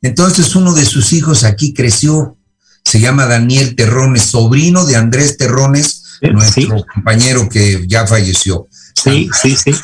[0.00, 2.36] Entonces uno de sus hijos aquí creció,
[2.84, 8.68] se llama Daniel Terrones, sobrino de Andrés Terrones, nuestro compañero que ya falleció.
[8.94, 9.74] Sí, sí, sí.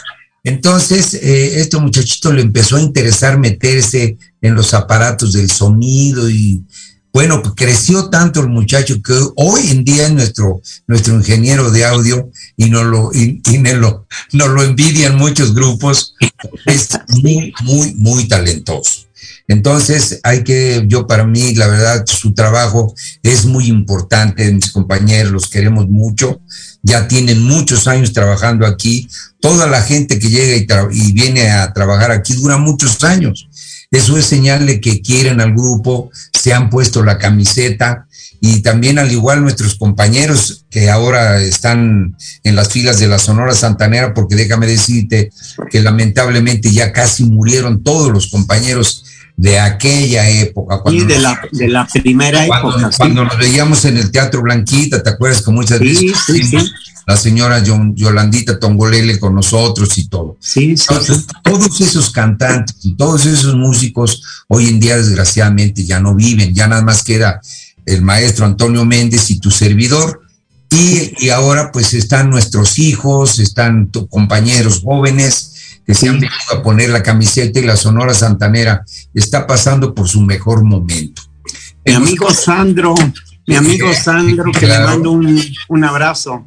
[0.42, 6.64] Entonces, eh, este muchachito le empezó a interesar meterse en los aparatos del sonido y
[7.12, 11.84] bueno, pues creció tanto el muchacho que hoy en día es nuestro, nuestro ingeniero de
[11.84, 13.40] audio y nos lo, y,
[13.74, 16.14] lo, nos lo envidian muchos grupos.
[16.66, 16.88] Es
[17.22, 19.06] muy, muy, muy talentoso.
[19.48, 22.94] Entonces, hay que, yo para mí, la verdad, su trabajo
[23.24, 26.40] es muy importante, mis compañeros, los queremos mucho,
[26.82, 29.08] ya tienen muchos años trabajando aquí,
[29.40, 33.48] toda la gente que llega y, y viene a trabajar aquí dura muchos años.
[33.90, 38.06] Eso es señal de que quieren al grupo, se han puesto la camiseta
[38.40, 43.52] y también al igual nuestros compañeros que ahora están en las filas de la Sonora
[43.52, 45.30] Santanera, porque déjame decirte
[45.70, 49.04] que lamentablemente ya casi murieron todos los compañeros
[49.40, 50.80] de aquella época.
[50.80, 52.90] Cuando de, la, de la primera época.
[52.94, 56.12] Cuando nos veíamos en el Teatro Blanquita, ¿te acuerdas que muchas veces
[57.06, 60.36] la señora Yolandita Tongolele con nosotros y todo?
[60.40, 60.86] Sí, sí,
[61.42, 66.66] Todos esos cantantes y todos esos músicos hoy en día desgraciadamente ya no viven, ya
[66.66, 67.40] nada más queda
[67.86, 70.20] el maestro Antonio Méndez y tu servidor.
[70.68, 75.54] Y, y ahora pues están nuestros hijos, están compañeros jóvenes,
[75.86, 80.08] que se han venido a poner la camiseta y la Sonora Santanera está pasando por
[80.08, 81.22] su mejor momento.
[81.84, 82.94] Mi amigo Sandro,
[83.46, 86.46] mi amigo Sandro, que le mando un, abrazo.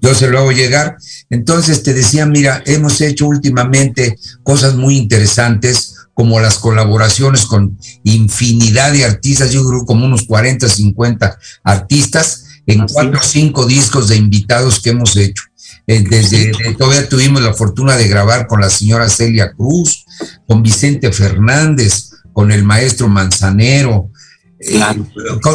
[0.00, 0.96] Yo se lo hago llegar.
[1.30, 8.92] Entonces te decía, mira, hemos hecho últimamente cosas muy interesantes, como las colaboraciones con infinidad
[8.92, 14.16] de artistas, yo creo como unos 40, 50 artistas en cuatro o cinco discos de
[14.16, 15.44] invitados que hemos hecho.
[15.86, 20.04] Eh, desde, todavía tuvimos la fortuna de grabar con la señora Celia Cruz,
[20.46, 24.10] con Vicente Fernández, con el maestro Manzanero,
[24.60, 24.80] eh,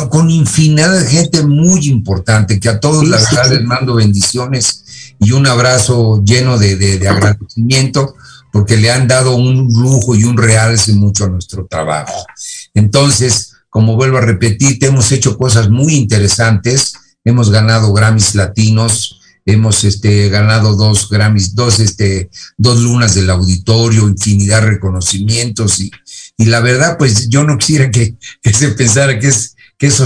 [0.09, 5.31] con, infinidad de gente muy importante, que a todos la verdad les mando bendiciones y
[5.31, 8.15] un abrazo lleno de, agradecimiento,
[8.51, 12.25] porque le han dado un lujo y un realce mucho a nuestro trabajo.
[12.73, 19.85] Entonces, como vuelvo a repetir, hemos hecho cosas muy interesantes, hemos ganado Grammys latinos, hemos
[19.85, 25.89] este, ganado dos Grammys, dos, este, dos lunas del auditorio, infinidad de reconocimientos y,
[26.37, 30.01] y la verdad, pues yo no quisiera que, se pensara que es, que es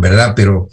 [0.00, 0.32] ¿verdad?
[0.34, 0.68] Pero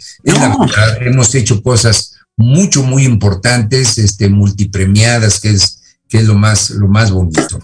[1.00, 6.88] hemos hecho cosas mucho, muy importantes, este, multipremiadas, que es, que es lo más, lo
[6.88, 7.60] más bonito.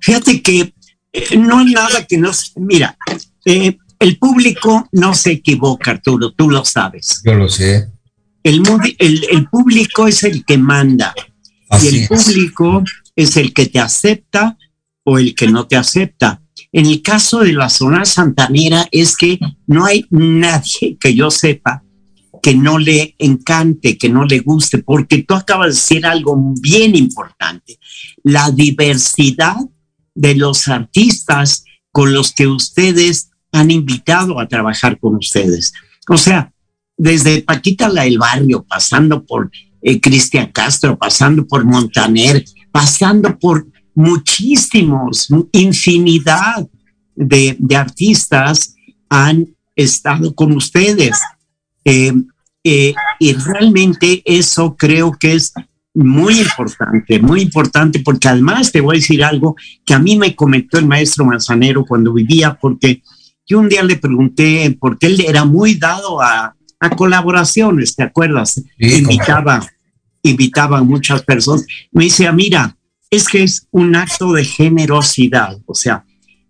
[0.00, 0.74] Fíjate que
[1.12, 2.98] eh, no hay nada que nos, mira,
[3.44, 7.20] eh, el público no se equivoca, Arturo, tú lo sabes.
[7.24, 7.89] Yo lo sé.
[8.42, 8.62] El,
[8.98, 11.14] el, público es el que manda
[11.82, 12.82] y el público
[13.14, 13.36] es.
[13.36, 14.56] el que te acepta
[15.04, 16.42] o el que no te acepta.
[16.72, 21.82] En el caso de la zona santanera es que no hay nadie que yo sepa
[22.42, 26.96] que no le encante, que no le guste, porque tú acabas de decir algo bien
[26.96, 27.78] importante,
[28.22, 29.56] la diversidad
[30.14, 35.72] de los artistas con los que ustedes han invitado a trabajar con ustedes.
[36.08, 36.52] O sea,
[37.00, 43.66] desde Paquita la del Barrio, pasando por eh, Cristian Castro, pasando por Montaner, pasando por
[43.94, 46.68] muchísimos, infinidad
[47.16, 48.74] de, artistas
[49.08, 51.18] han estado con ustedes.
[51.86, 52.12] Eh,
[52.64, 55.54] eh, y realmente eso creo que es
[55.94, 60.36] muy importante, muy importante, porque además te voy a decir algo que a mí me
[60.36, 63.02] comentó el maestro Manzanero cuando vivía, porque
[63.46, 68.60] yo un día le pregunté, porque él era muy dado a, a colaboraciones, ¿te acuerdas?
[68.78, 69.64] invitaba,
[70.22, 71.66] invitaba a muchas personas.
[71.92, 72.76] Me decía, mira,
[73.10, 76.04] es que es un acto de generosidad, o sea,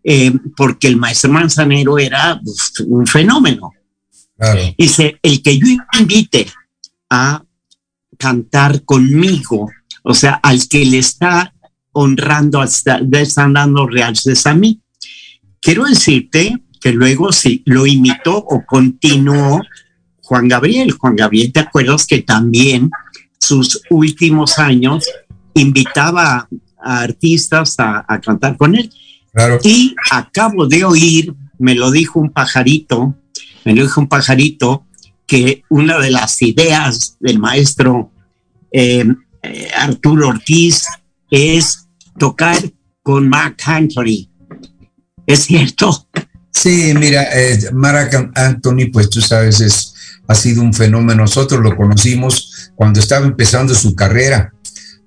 [0.04, 3.72] eh, porque el maestro Manzanero era pues, un fenómeno.
[4.78, 5.66] Dice, el que yo
[5.98, 6.46] invite
[7.10, 7.44] a
[8.16, 9.68] cantar conmigo,
[10.02, 11.52] o sea, al que le está
[11.92, 12.64] honrando,
[13.10, 14.80] le están dando realces a mí.
[15.60, 19.60] Quiero decirte que luego sí lo imitó o continuó
[20.30, 20.92] Juan Gabriel.
[20.92, 22.88] Juan Gabriel, ¿te acuerdas que también
[23.36, 25.04] sus últimos años
[25.54, 26.48] invitaba
[26.80, 28.92] a artistas a, a cantar con él?
[29.64, 33.16] Y acabo de oír, me lo dijo un pajarito,
[33.64, 34.86] me lo dijo un pajarito,
[35.26, 38.12] que una de las ideas del maestro
[38.70, 39.04] eh,
[39.42, 40.86] eh, Arturo Ortiz
[41.28, 42.56] es tocar
[43.02, 44.30] con Mark Anthony.
[45.26, 46.06] ¿Es cierto?
[46.52, 49.89] Sí, mira, eh, Mark Anthony, pues tú sabes, es,
[50.30, 51.22] ha sido un fenómeno.
[51.22, 54.54] Nosotros lo conocimos cuando estaba empezando su carrera.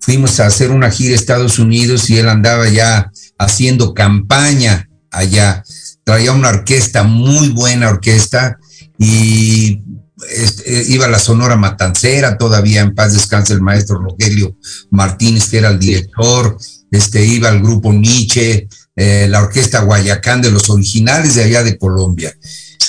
[0.01, 5.63] Fuimos a hacer una gira a Estados Unidos y él andaba ya haciendo campaña allá.
[6.03, 8.57] Traía una orquesta, muy buena orquesta,
[8.97, 9.81] y
[10.29, 14.57] este, iba la Sonora Matancera, todavía en paz descanse el maestro Rogelio
[14.89, 16.57] Martínez, que era el director,
[16.91, 18.67] este, iba el grupo Nietzsche,
[18.97, 22.35] eh, la orquesta Guayacán de los originales de allá de Colombia,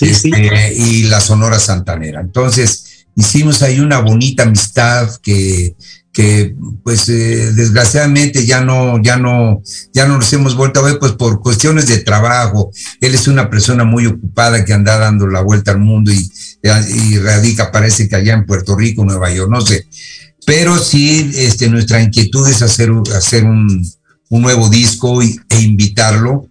[0.01, 2.21] este, y la Sonora Santanera.
[2.21, 5.75] Entonces, hicimos ahí una bonita amistad que
[6.15, 6.55] que
[6.85, 9.61] pues eh, desgraciadamente ya no, ya no,
[9.93, 12.71] ya no nos hemos vuelto a ver pues por cuestiones de trabajo.
[13.01, 16.31] Él es una persona muy ocupada que anda dando la vuelta al mundo y,
[17.19, 19.87] radica parece que allá en Puerto Rico, Nueva York, no sé.
[20.47, 23.85] Pero sí, este, nuestra inquietud es hacer, hacer un,
[24.31, 26.49] un nuevo disco y, e invitarlo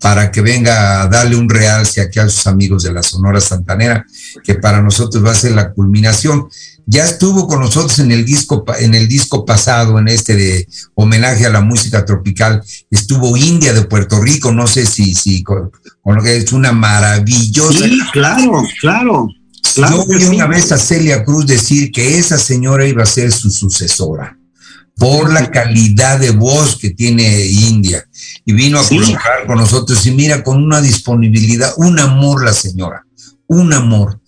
[0.00, 4.06] para que venga a darle un realce aquí a sus amigos de la Sonora Santanera,
[4.44, 6.46] que para nosotros va a ser la culminación.
[6.86, 11.44] Ya estuvo con nosotros en el disco en el disco pasado en este de homenaje
[11.44, 12.62] a la música tropical.
[12.90, 15.70] Estuvo India de Puerto Rico no sé si si con,
[16.04, 19.28] lo que es una maravillosa sí claro claro
[19.76, 23.50] yo vi una vez a Celia Cruz decir que esa señora iba a ser su
[23.50, 24.37] sucesora
[24.98, 28.04] por la calidad de voz que tiene India
[28.44, 33.04] y vino a colocar con nosotros y mira con una disponibilidad un amor la señora
[33.46, 34.20] un amor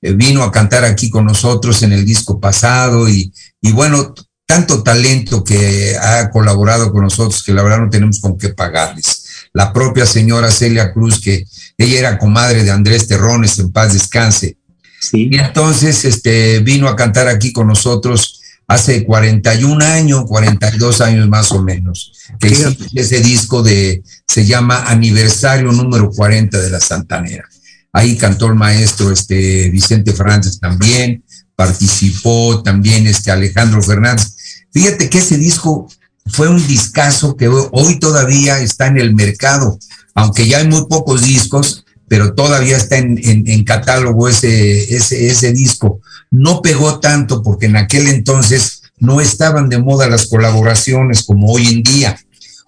[0.00, 4.14] eh, vino a cantar aquí con nosotros en el disco pasado y, y bueno,
[4.46, 9.24] tanto talento que ha colaborado con nosotros que la verdad no tenemos con qué pagarles.
[9.52, 11.44] La propia señora Celia Cruz, que
[11.76, 14.56] ella era comadre de Andrés Terrones, en paz descanse.
[15.00, 15.28] Sí.
[15.30, 18.37] Y entonces este, vino a cantar aquí con nosotros
[18.68, 22.54] hace 41 años, 42 años más o menos, que
[22.94, 27.48] ese disco de, se llama Aniversario número 40 de la Santanera.
[27.92, 31.24] Ahí cantó el maestro este, Vicente Fernández también,
[31.56, 34.36] participó también este Alejandro Fernández.
[34.70, 35.88] Fíjate que ese disco
[36.26, 39.78] fue un discazo que hoy todavía está en el mercado,
[40.14, 45.52] aunque ya hay muy pocos discos, pero todavía está en, en, catálogo ese, ese, ese
[45.52, 46.00] disco.
[46.30, 51.66] No pegó tanto porque en aquel entonces no estaban de moda las colaboraciones como hoy
[51.68, 52.18] en día.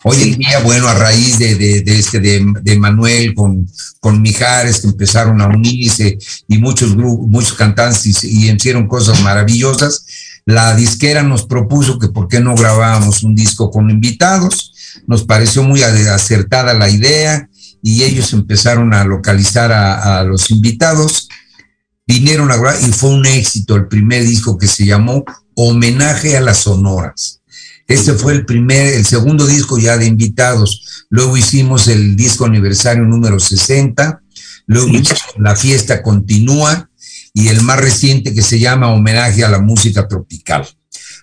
[0.02, 3.68] Hoy en día, bueno, a raíz de, de, de este, de, de, Manuel con,
[4.00, 6.16] con Mijares, que empezaron a unirse
[6.48, 10.06] y muchos grupos, muchos cantantes y, y hicieron cosas maravillosas,
[10.46, 14.72] la disquera nos propuso que por qué no grabábamos un disco con invitados.
[15.06, 17.48] Nos pareció muy acertada la idea
[17.82, 21.28] y ellos empezaron a localizar a, a los invitados.
[22.10, 26.40] Vinieron a grabar y fue un éxito el primer disco que se llamó Homenaje a
[26.40, 27.40] las Sonoras
[27.90, 31.06] este fue el primer, el segundo disco ya de invitados.
[31.10, 34.22] Luego hicimos el disco aniversario número 60.
[34.66, 34.92] Luego
[35.38, 36.88] La fiesta continúa
[37.34, 40.68] y el más reciente que se llama Homenaje a la música tropical.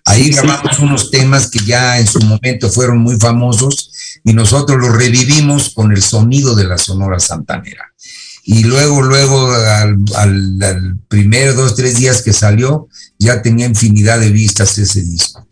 [0.03, 4.93] Ahí grabamos unos temas que ya en su momento fueron muy famosos y nosotros los
[4.93, 7.93] revivimos con el sonido de la Sonora Santanera.
[8.49, 9.51] Y luego, luego,
[10.15, 12.87] al, primer dos, tres días que salió,
[13.19, 15.45] ya tenía infinidad de vistas ese disco.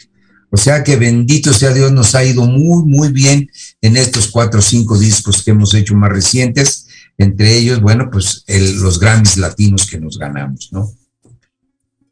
[0.50, 4.62] O sea que bendito sea Dios, nos ha ido muy, muy bien en estos cuatro
[4.62, 6.88] o cinco discos que hemos hecho más recientes.
[7.18, 10.90] Entre ellos, bueno, pues el, los Grammys latinos que nos ganamos, ¿no?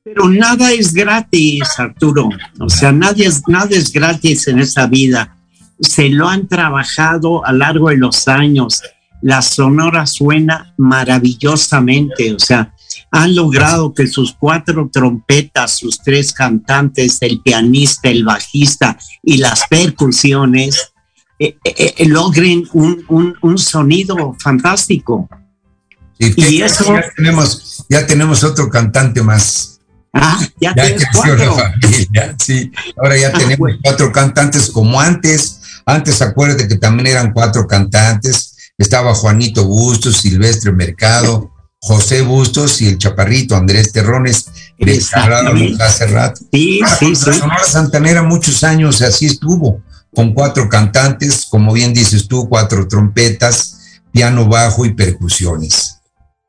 [0.03, 2.27] Pero nada es gratis, Arturo.
[2.59, 5.37] O sea, nadie es, nada es gratis en esa vida.
[5.79, 8.81] Se lo han trabajado a largo de los años.
[9.23, 12.33] La sonora suena maravillosamente.
[12.33, 12.73] O sea,
[13.09, 19.63] han logrado que sus cuatro trompetas, sus tres cantantes, el pianista, el bajista y las
[19.69, 20.93] percusiones
[21.39, 25.29] eh, eh, eh, logren un, un, un, sonido fantástico.
[26.19, 26.93] Y, eso.
[26.93, 29.79] Ya tenemos, ya tenemos otro cantante más.
[30.13, 31.55] Ah, ya, tienes cuatro.
[32.39, 32.71] sí,
[33.01, 35.61] ahora ya ah, tenemos cuatro cantantes como antes.
[35.85, 38.52] Antes acuérdate que también eran cuatro cantantes.
[38.77, 44.45] Estaba Juanito Bustos, Silvestre Mercado, José Bustos y el chaparrito Andrés Terrones,
[44.79, 45.01] de
[45.79, 46.41] hace rato.
[46.51, 47.15] Sí, sí, sí.
[47.15, 49.81] Sonora Santanera muchos años así estuvo,
[50.15, 55.99] con cuatro cantantes, como bien dices tú, cuatro trompetas, piano bajo y percusiones.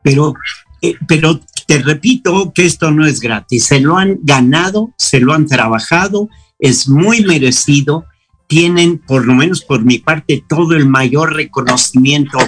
[0.05, 0.35] Pero,
[0.81, 5.33] eh, pero te repito que esto no es gratis, se lo han ganado, se lo
[5.33, 6.29] han trabajado,
[6.61, 8.05] es muy merecido,
[8.47, 12.39] tienen, por lo menos por mi parte, todo el mayor reconocimiento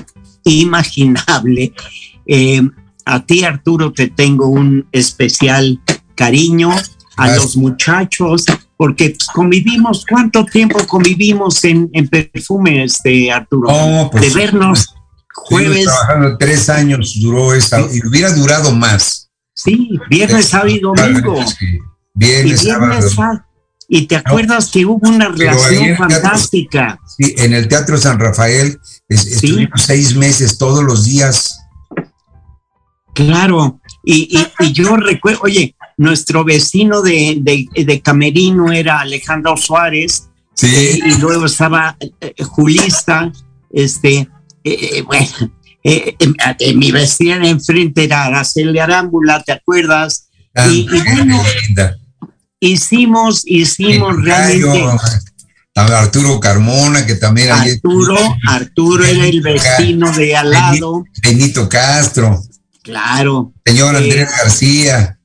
[0.44, 1.72] imaginable
[2.26, 2.62] eh,
[3.04, 5.80] a ti, Arturo, te tengo un especial
[6.16, 6.72] cariño,
[7.16, 8.44] a los muchachos,
[8.76, 13.68] porque convivimos, ¿cuánto tiempo convivimos en, perfume, este, Arturo?
[13.70, 14.94] Oh, pues, de vernos
[15.32, 15.84] jueves.
[15.84, 19.30] Trabajando tres años duró esa, y hubiera durado más.
[19.54, 21.42] Sí, viernes, sábado y domingo.
[22.12, 23.45] Viernes, sábado.
[23.88, 26.98] Y te acuerdas que hubo una relación fantástica.
[27.16, 28.78] sí, en el Teatro San Rafael
[29.08, 31.66] estuvimos seis meses todos los días
[33.16, 34.38] Claro, y,
[34.74, 40.66] yo recuerdo, oye, nuestro vecino de, de, Camerino era Alejandro Suárez, sí.
[40.66, 43.32] Eh, y luego estaba eh, Julista,
[43.72, 44.28] este,
[44.62, 45.50] eh, bueno,
[46.74, 50.28] mi vecina enfrente era Araceli Arámbula, ¿te acuerdas?
[50.54, 51.42] Ah, y, bueno,
[52.60, 54.84] hicimos, hicimos realmente...
[55.74, 57.50] Arturo Carmona, que también...
[57.50, 58.16] Arturo,
[58.48, 61.04] Arturo era el vecino de al lado.
[61.22, 62.42] Benito Castro.
[62.82, 63.52] Claro.
[63.64, 65.18] Señor Andrés García.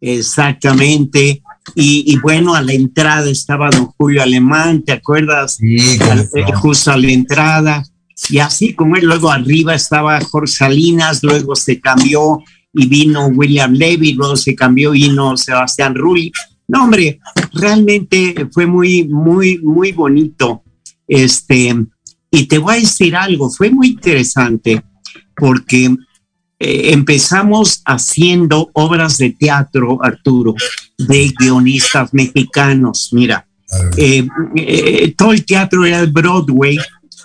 [0.00, 1.42] Exactamente.
[1.74, 5.54] Y, bueno, a la entrada estaba don Julio Alemán, ¿te acuerdas?
[5.54, 5.98] Sí,
[6.34, 7.82] eh, justo a la entrada.
[8.28, 12.38] Y así como él, luego arriba estaba Jorge Salinas, luego se cambió
[12.72, 16.32] y vino William Levy, luego se cambió y vino Sebastián Rulli.
[16.68, 17.20] No, hombre,
[17.52, 20.62] realmente fue muy, muy, muy bonito.
[21.06, 21.74] Este,
[22.30, 24.82] y te voy a decir algo, fue muy interesante
[25.36, 25.94] porque
[26.58, 30.54] eh, empezamos haciendo obras de teatro, Arturo,
[30.98, 33.10] de guionistas mexicanos.
[33.12, 33.46] Mira,
[33.96, 36.78] eh, eh, todo el teatro era el Broadway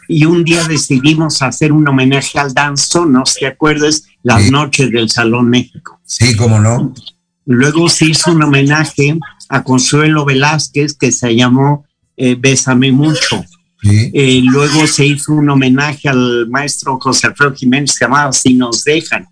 [0.07, 3.23] y un día decidimos hacer un homenaje al danzón, ¿no?
[3.23, 4.03] ¿Te acuerdas?
[4.23, 5.99] Las noches del Salón México.
[6.05, 6.93] Sí, cómo no.
[7.45, 9.17] Luego se hizo un homenaje
[9.49, 11.85] a Consuelo Velázquez que se llamó
[12.15, 13.43] Bésame Mucho.
[13.83, 18.83] Eh, luego se hizo un homenaje al maestro José Alfredo Jiménez, se llamaba Si nos
[18.83, 19.27] dejan.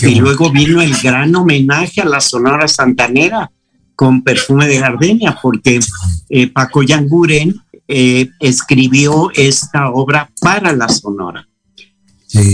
[0.00, 3.50] y luego vino el gran homenaje a la Sonora Santanera
[3.96, 5.80] con perfume de gardenia, porque
[6.28, 11.48] eh, Paco Yanguren eh, escribió esta obra para la Sonora.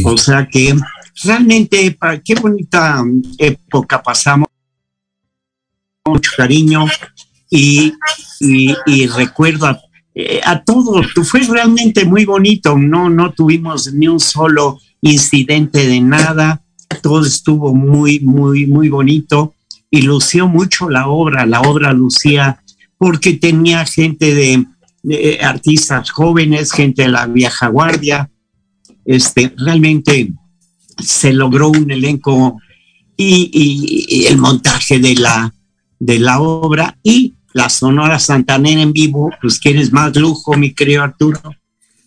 [0.05, 0.75] O sea que
[1.23, 3.05] realmente, qué bonita
[3.37, 4.49] época pasamos,
[6.07, 6.85] mucho cariño
[7.51, 7.95] y,
[8.41, 9.81] y, recuerdo a
[10.15, 10.63] eh, a.
[11.25, 16.63] Fue realmente muy bonito, no, no tuvimos ni un solo incidente de nada,
[17.03, 19.55] todo estuvo muy, muy, muy bonito.
[19.91, 22.61] Y lució mucho la obra, la obra lucía
[22.99, 24.67] porque tenía gente de,
[25.43, 28.31] artistas jóvenes, gente de la vieja guardia,
[29.05, 30.33] este, realmente
[30.99, 32.59] se logró un elenco
[33.17, 33.51] y,
[34.09, 35.55] y el montaje de la,
[35.99, 41.03] de la obra y la Sonora Santanera en vivo, pues quieres más lujo, mi querido
[41.03, 41.41] Arturo.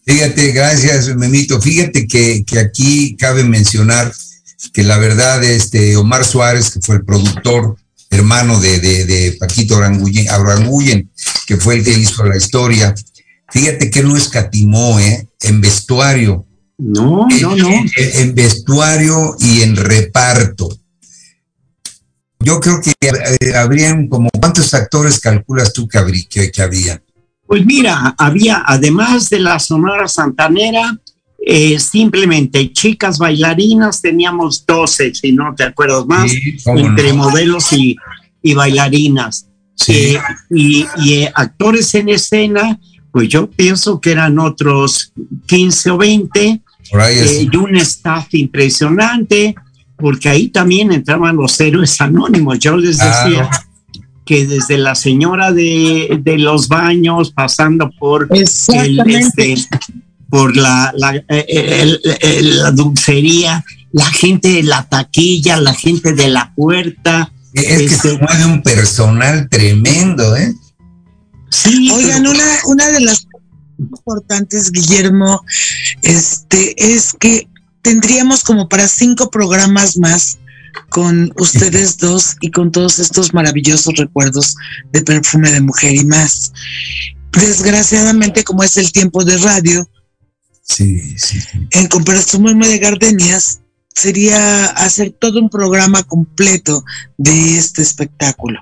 [0.06, 1.60] Fíjate, gracias, Memito.
[1.62, 4.14] Fíjate que, aquí cabe mencionar
[4.74, 7.78] que la verdad, este Omar Suárez, que fue el productor,
[8.10, 11.10] hermano de, de, Paquito Aranguyen,
[11.46, 12.94] que fue el que hizo la historia,
[13.50, 15.28] fíjate que no escatimó, ¿eh?
[15.42, 16.46] En vestuario.
[16.78, 17.70] No, no, no.
[17.96, 20.70] en vestuario y en reparto
[22.40, 27.02] yo creo que eh, habrían como, ¿cuántos actores calculas tú que, habría, que, había?
[27.46, 30.98] Pues mira, había, además de la Sonora Santanera,
[31.40, 36.32] eh, simplemente chicas bailarinas, teníamos 12, si no te acuerdas más,
[36.66, 37.98] entre modelos y,
[38.54, 39.48] bailarinas.
[39.88, 40.20] Eh,
[40.50, 40.86] y,
[41.34, 42.80] actores en escena,
[43.12, 45.14] pues yo pienso que eran otros
[45.48, 46.62] 15 o 20,
[46.92, 49.56] y un staff impresionante
[49.98, 52.60] porque ahí también entraban los héroes anónimos.
[52.60, 53.50] Yo les decía
[54.26, 59.56] que desde la señora de, los baños, pasando por el, este,
[60.30, 67.32] por la, la, dulcería, la gente de la taquilla, la gente de la puerta.
[67.54, 70.54] Es que este, se mueve un personal tremendo, ¿eh?
[71.50, 71.90] Sí.
[71.92, 73.28] Oigan, una, una de las
[73.80, 75.44] importantes, Guillermo,
[76.02, 77.48] este, es que
[77.82, 80.38] tendríamos como para cinco programas más
[80.90, 84.56] con ustedes dos y con todos estos maravillosos recuerdos
[84.92, 86.54] de perfume de mujer y más.
[87.32, 89.90] Desgraciadamente, como es el tiempo de radio,
[90.64, 91.40] Sí, sí.
[91.72, 93.62] en comparación de gardenias,
[93.96, 96.84] sería hacer todo un programa completo
[97.18, 98.60] de este espectáculo.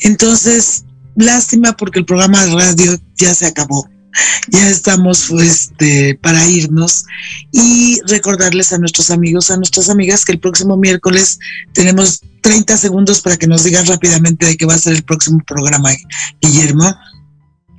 [0.00, 0.84] Entonces,
[1.16, 3.88] lástima porque el programa de radio ya se acabó.
[4.48, 7.04] Ya estamos este, para irnos
[7.52, 11.38] y recordarles a nuestros amigos, a nuestras amigas que el próximo miércoles
[11.72, 15.40] tenemos 30 segundos para que nos digas rápidamente de qué va a ser el próximo
[15.46, 15.90] programa,
[16.40, 16.94] Guillermo.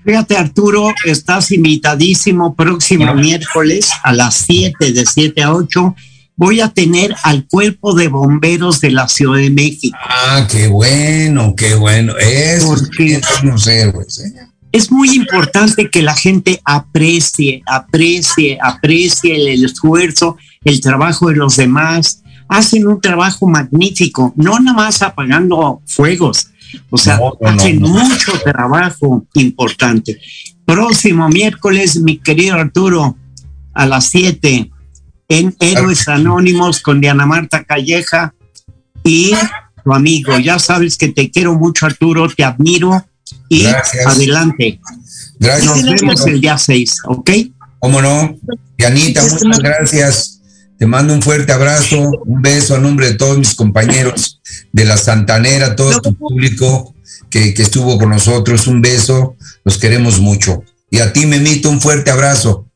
[0.06, 5.96] Fíjate, Arturo, estás invitadísimo próximo miércoles a las 7, de 7 a 8.
[6.36, 9.96] Voy a tener al cuerpo de bomberos de la Ciudad de México.
[10.04, 12.18] Ah, qué bueno, qué bueno.
[12.18, 14.20] Eso Porque- son los héroes.
[14.20, 14.34] ¿eh?
[14.74, 21.58] Es muy importante que la gente aprecie, aprecie, aprecie el esfuerzo, el trabajo de los
[21.58, 22.24] demás.
[22.48, 26.48] Hacen un trabajo magnífico, no nada más apagando fuegos,
[26.90, 27.88] o sea, No, no, no, hacen no.
[27.88, 30.20] mucho trabajo importante.
[30.66, 33.16] Próximo miércoles, mi querido Arturo,
[33.76, 34.72] a las 7,
[35.30, 38.34] en Héroes Anónimos con Diana Marta Calleja
[39.04, 39.34] y
[39.84, 40.40] tu amigo.
[40.40, 43.06] Ya sabes que te quiero mucho, Arturo, te admiro
[43.50, 44.06] y Gracias.
[44.06, 44.80] adelante.
[45.40, 45.66] Gracias.
[45.66, 47.32] Nos vemos el día 6, ¿ok?
[47.80, 48.38] ¿Cómo no?
[48.78, 50.40] Dianita, muchas gracias.
[50.78, 54.98] Te mando un fuerte abrazo, un beso a nombre de todos mis compañeros de la
[54.98, 56.94] Santanera, todo tu público
[57.30, 58.68] que, que estuvo con nosotros.
[58.68, 60.64] Un beso, los queremos mucho.
[60.90, 62.68] Y a ti, Memito, un fuerte abrazo.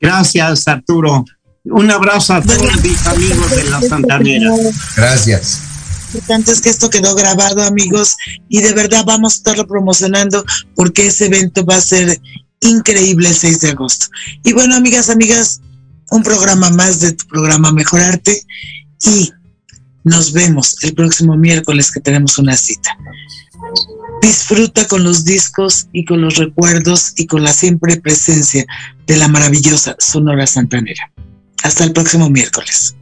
[0.00, 1.24] Gracias, Arturo.
[1.64, 4.50] Un abrazo a todos mis amigos de la Santanera.
[4.96, 5.67] Gracias.
[6.08, 8.16] Importante es que esto quedó grabado, amigos,
[8.48, 10.44] y de verdad vamos a estarlo promocionando
[10.74, 12.20] porque ese evento va a ser
[12.60, 14.06] increíble el 6 de agosto.
[14.42, 15.60] Y bueno, amigas, amigas,
[16.10, 18.42] un programa más de tu programa Mejorarte
[19.04, 19.30] y
[20.04, 22.96] nos vemos el próximo miércoles que tenemos una cita.
[24.22, 28.64] Disfruta con los discos y con los recuerdos y con la siempre presencia
[29.06, 31.12] de la maravillosa Sonora Santanera.
[31.62, 32.94] Hasta el próximo miércoles.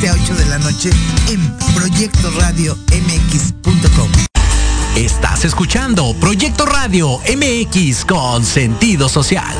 [0.00, 0.90] 7 a 8 de la noche
[1.28, 4.10] en Proyecto Radio MX.com.
[4.94, 9.56] Estás escuchando Proyecto Radio MX con sentido social.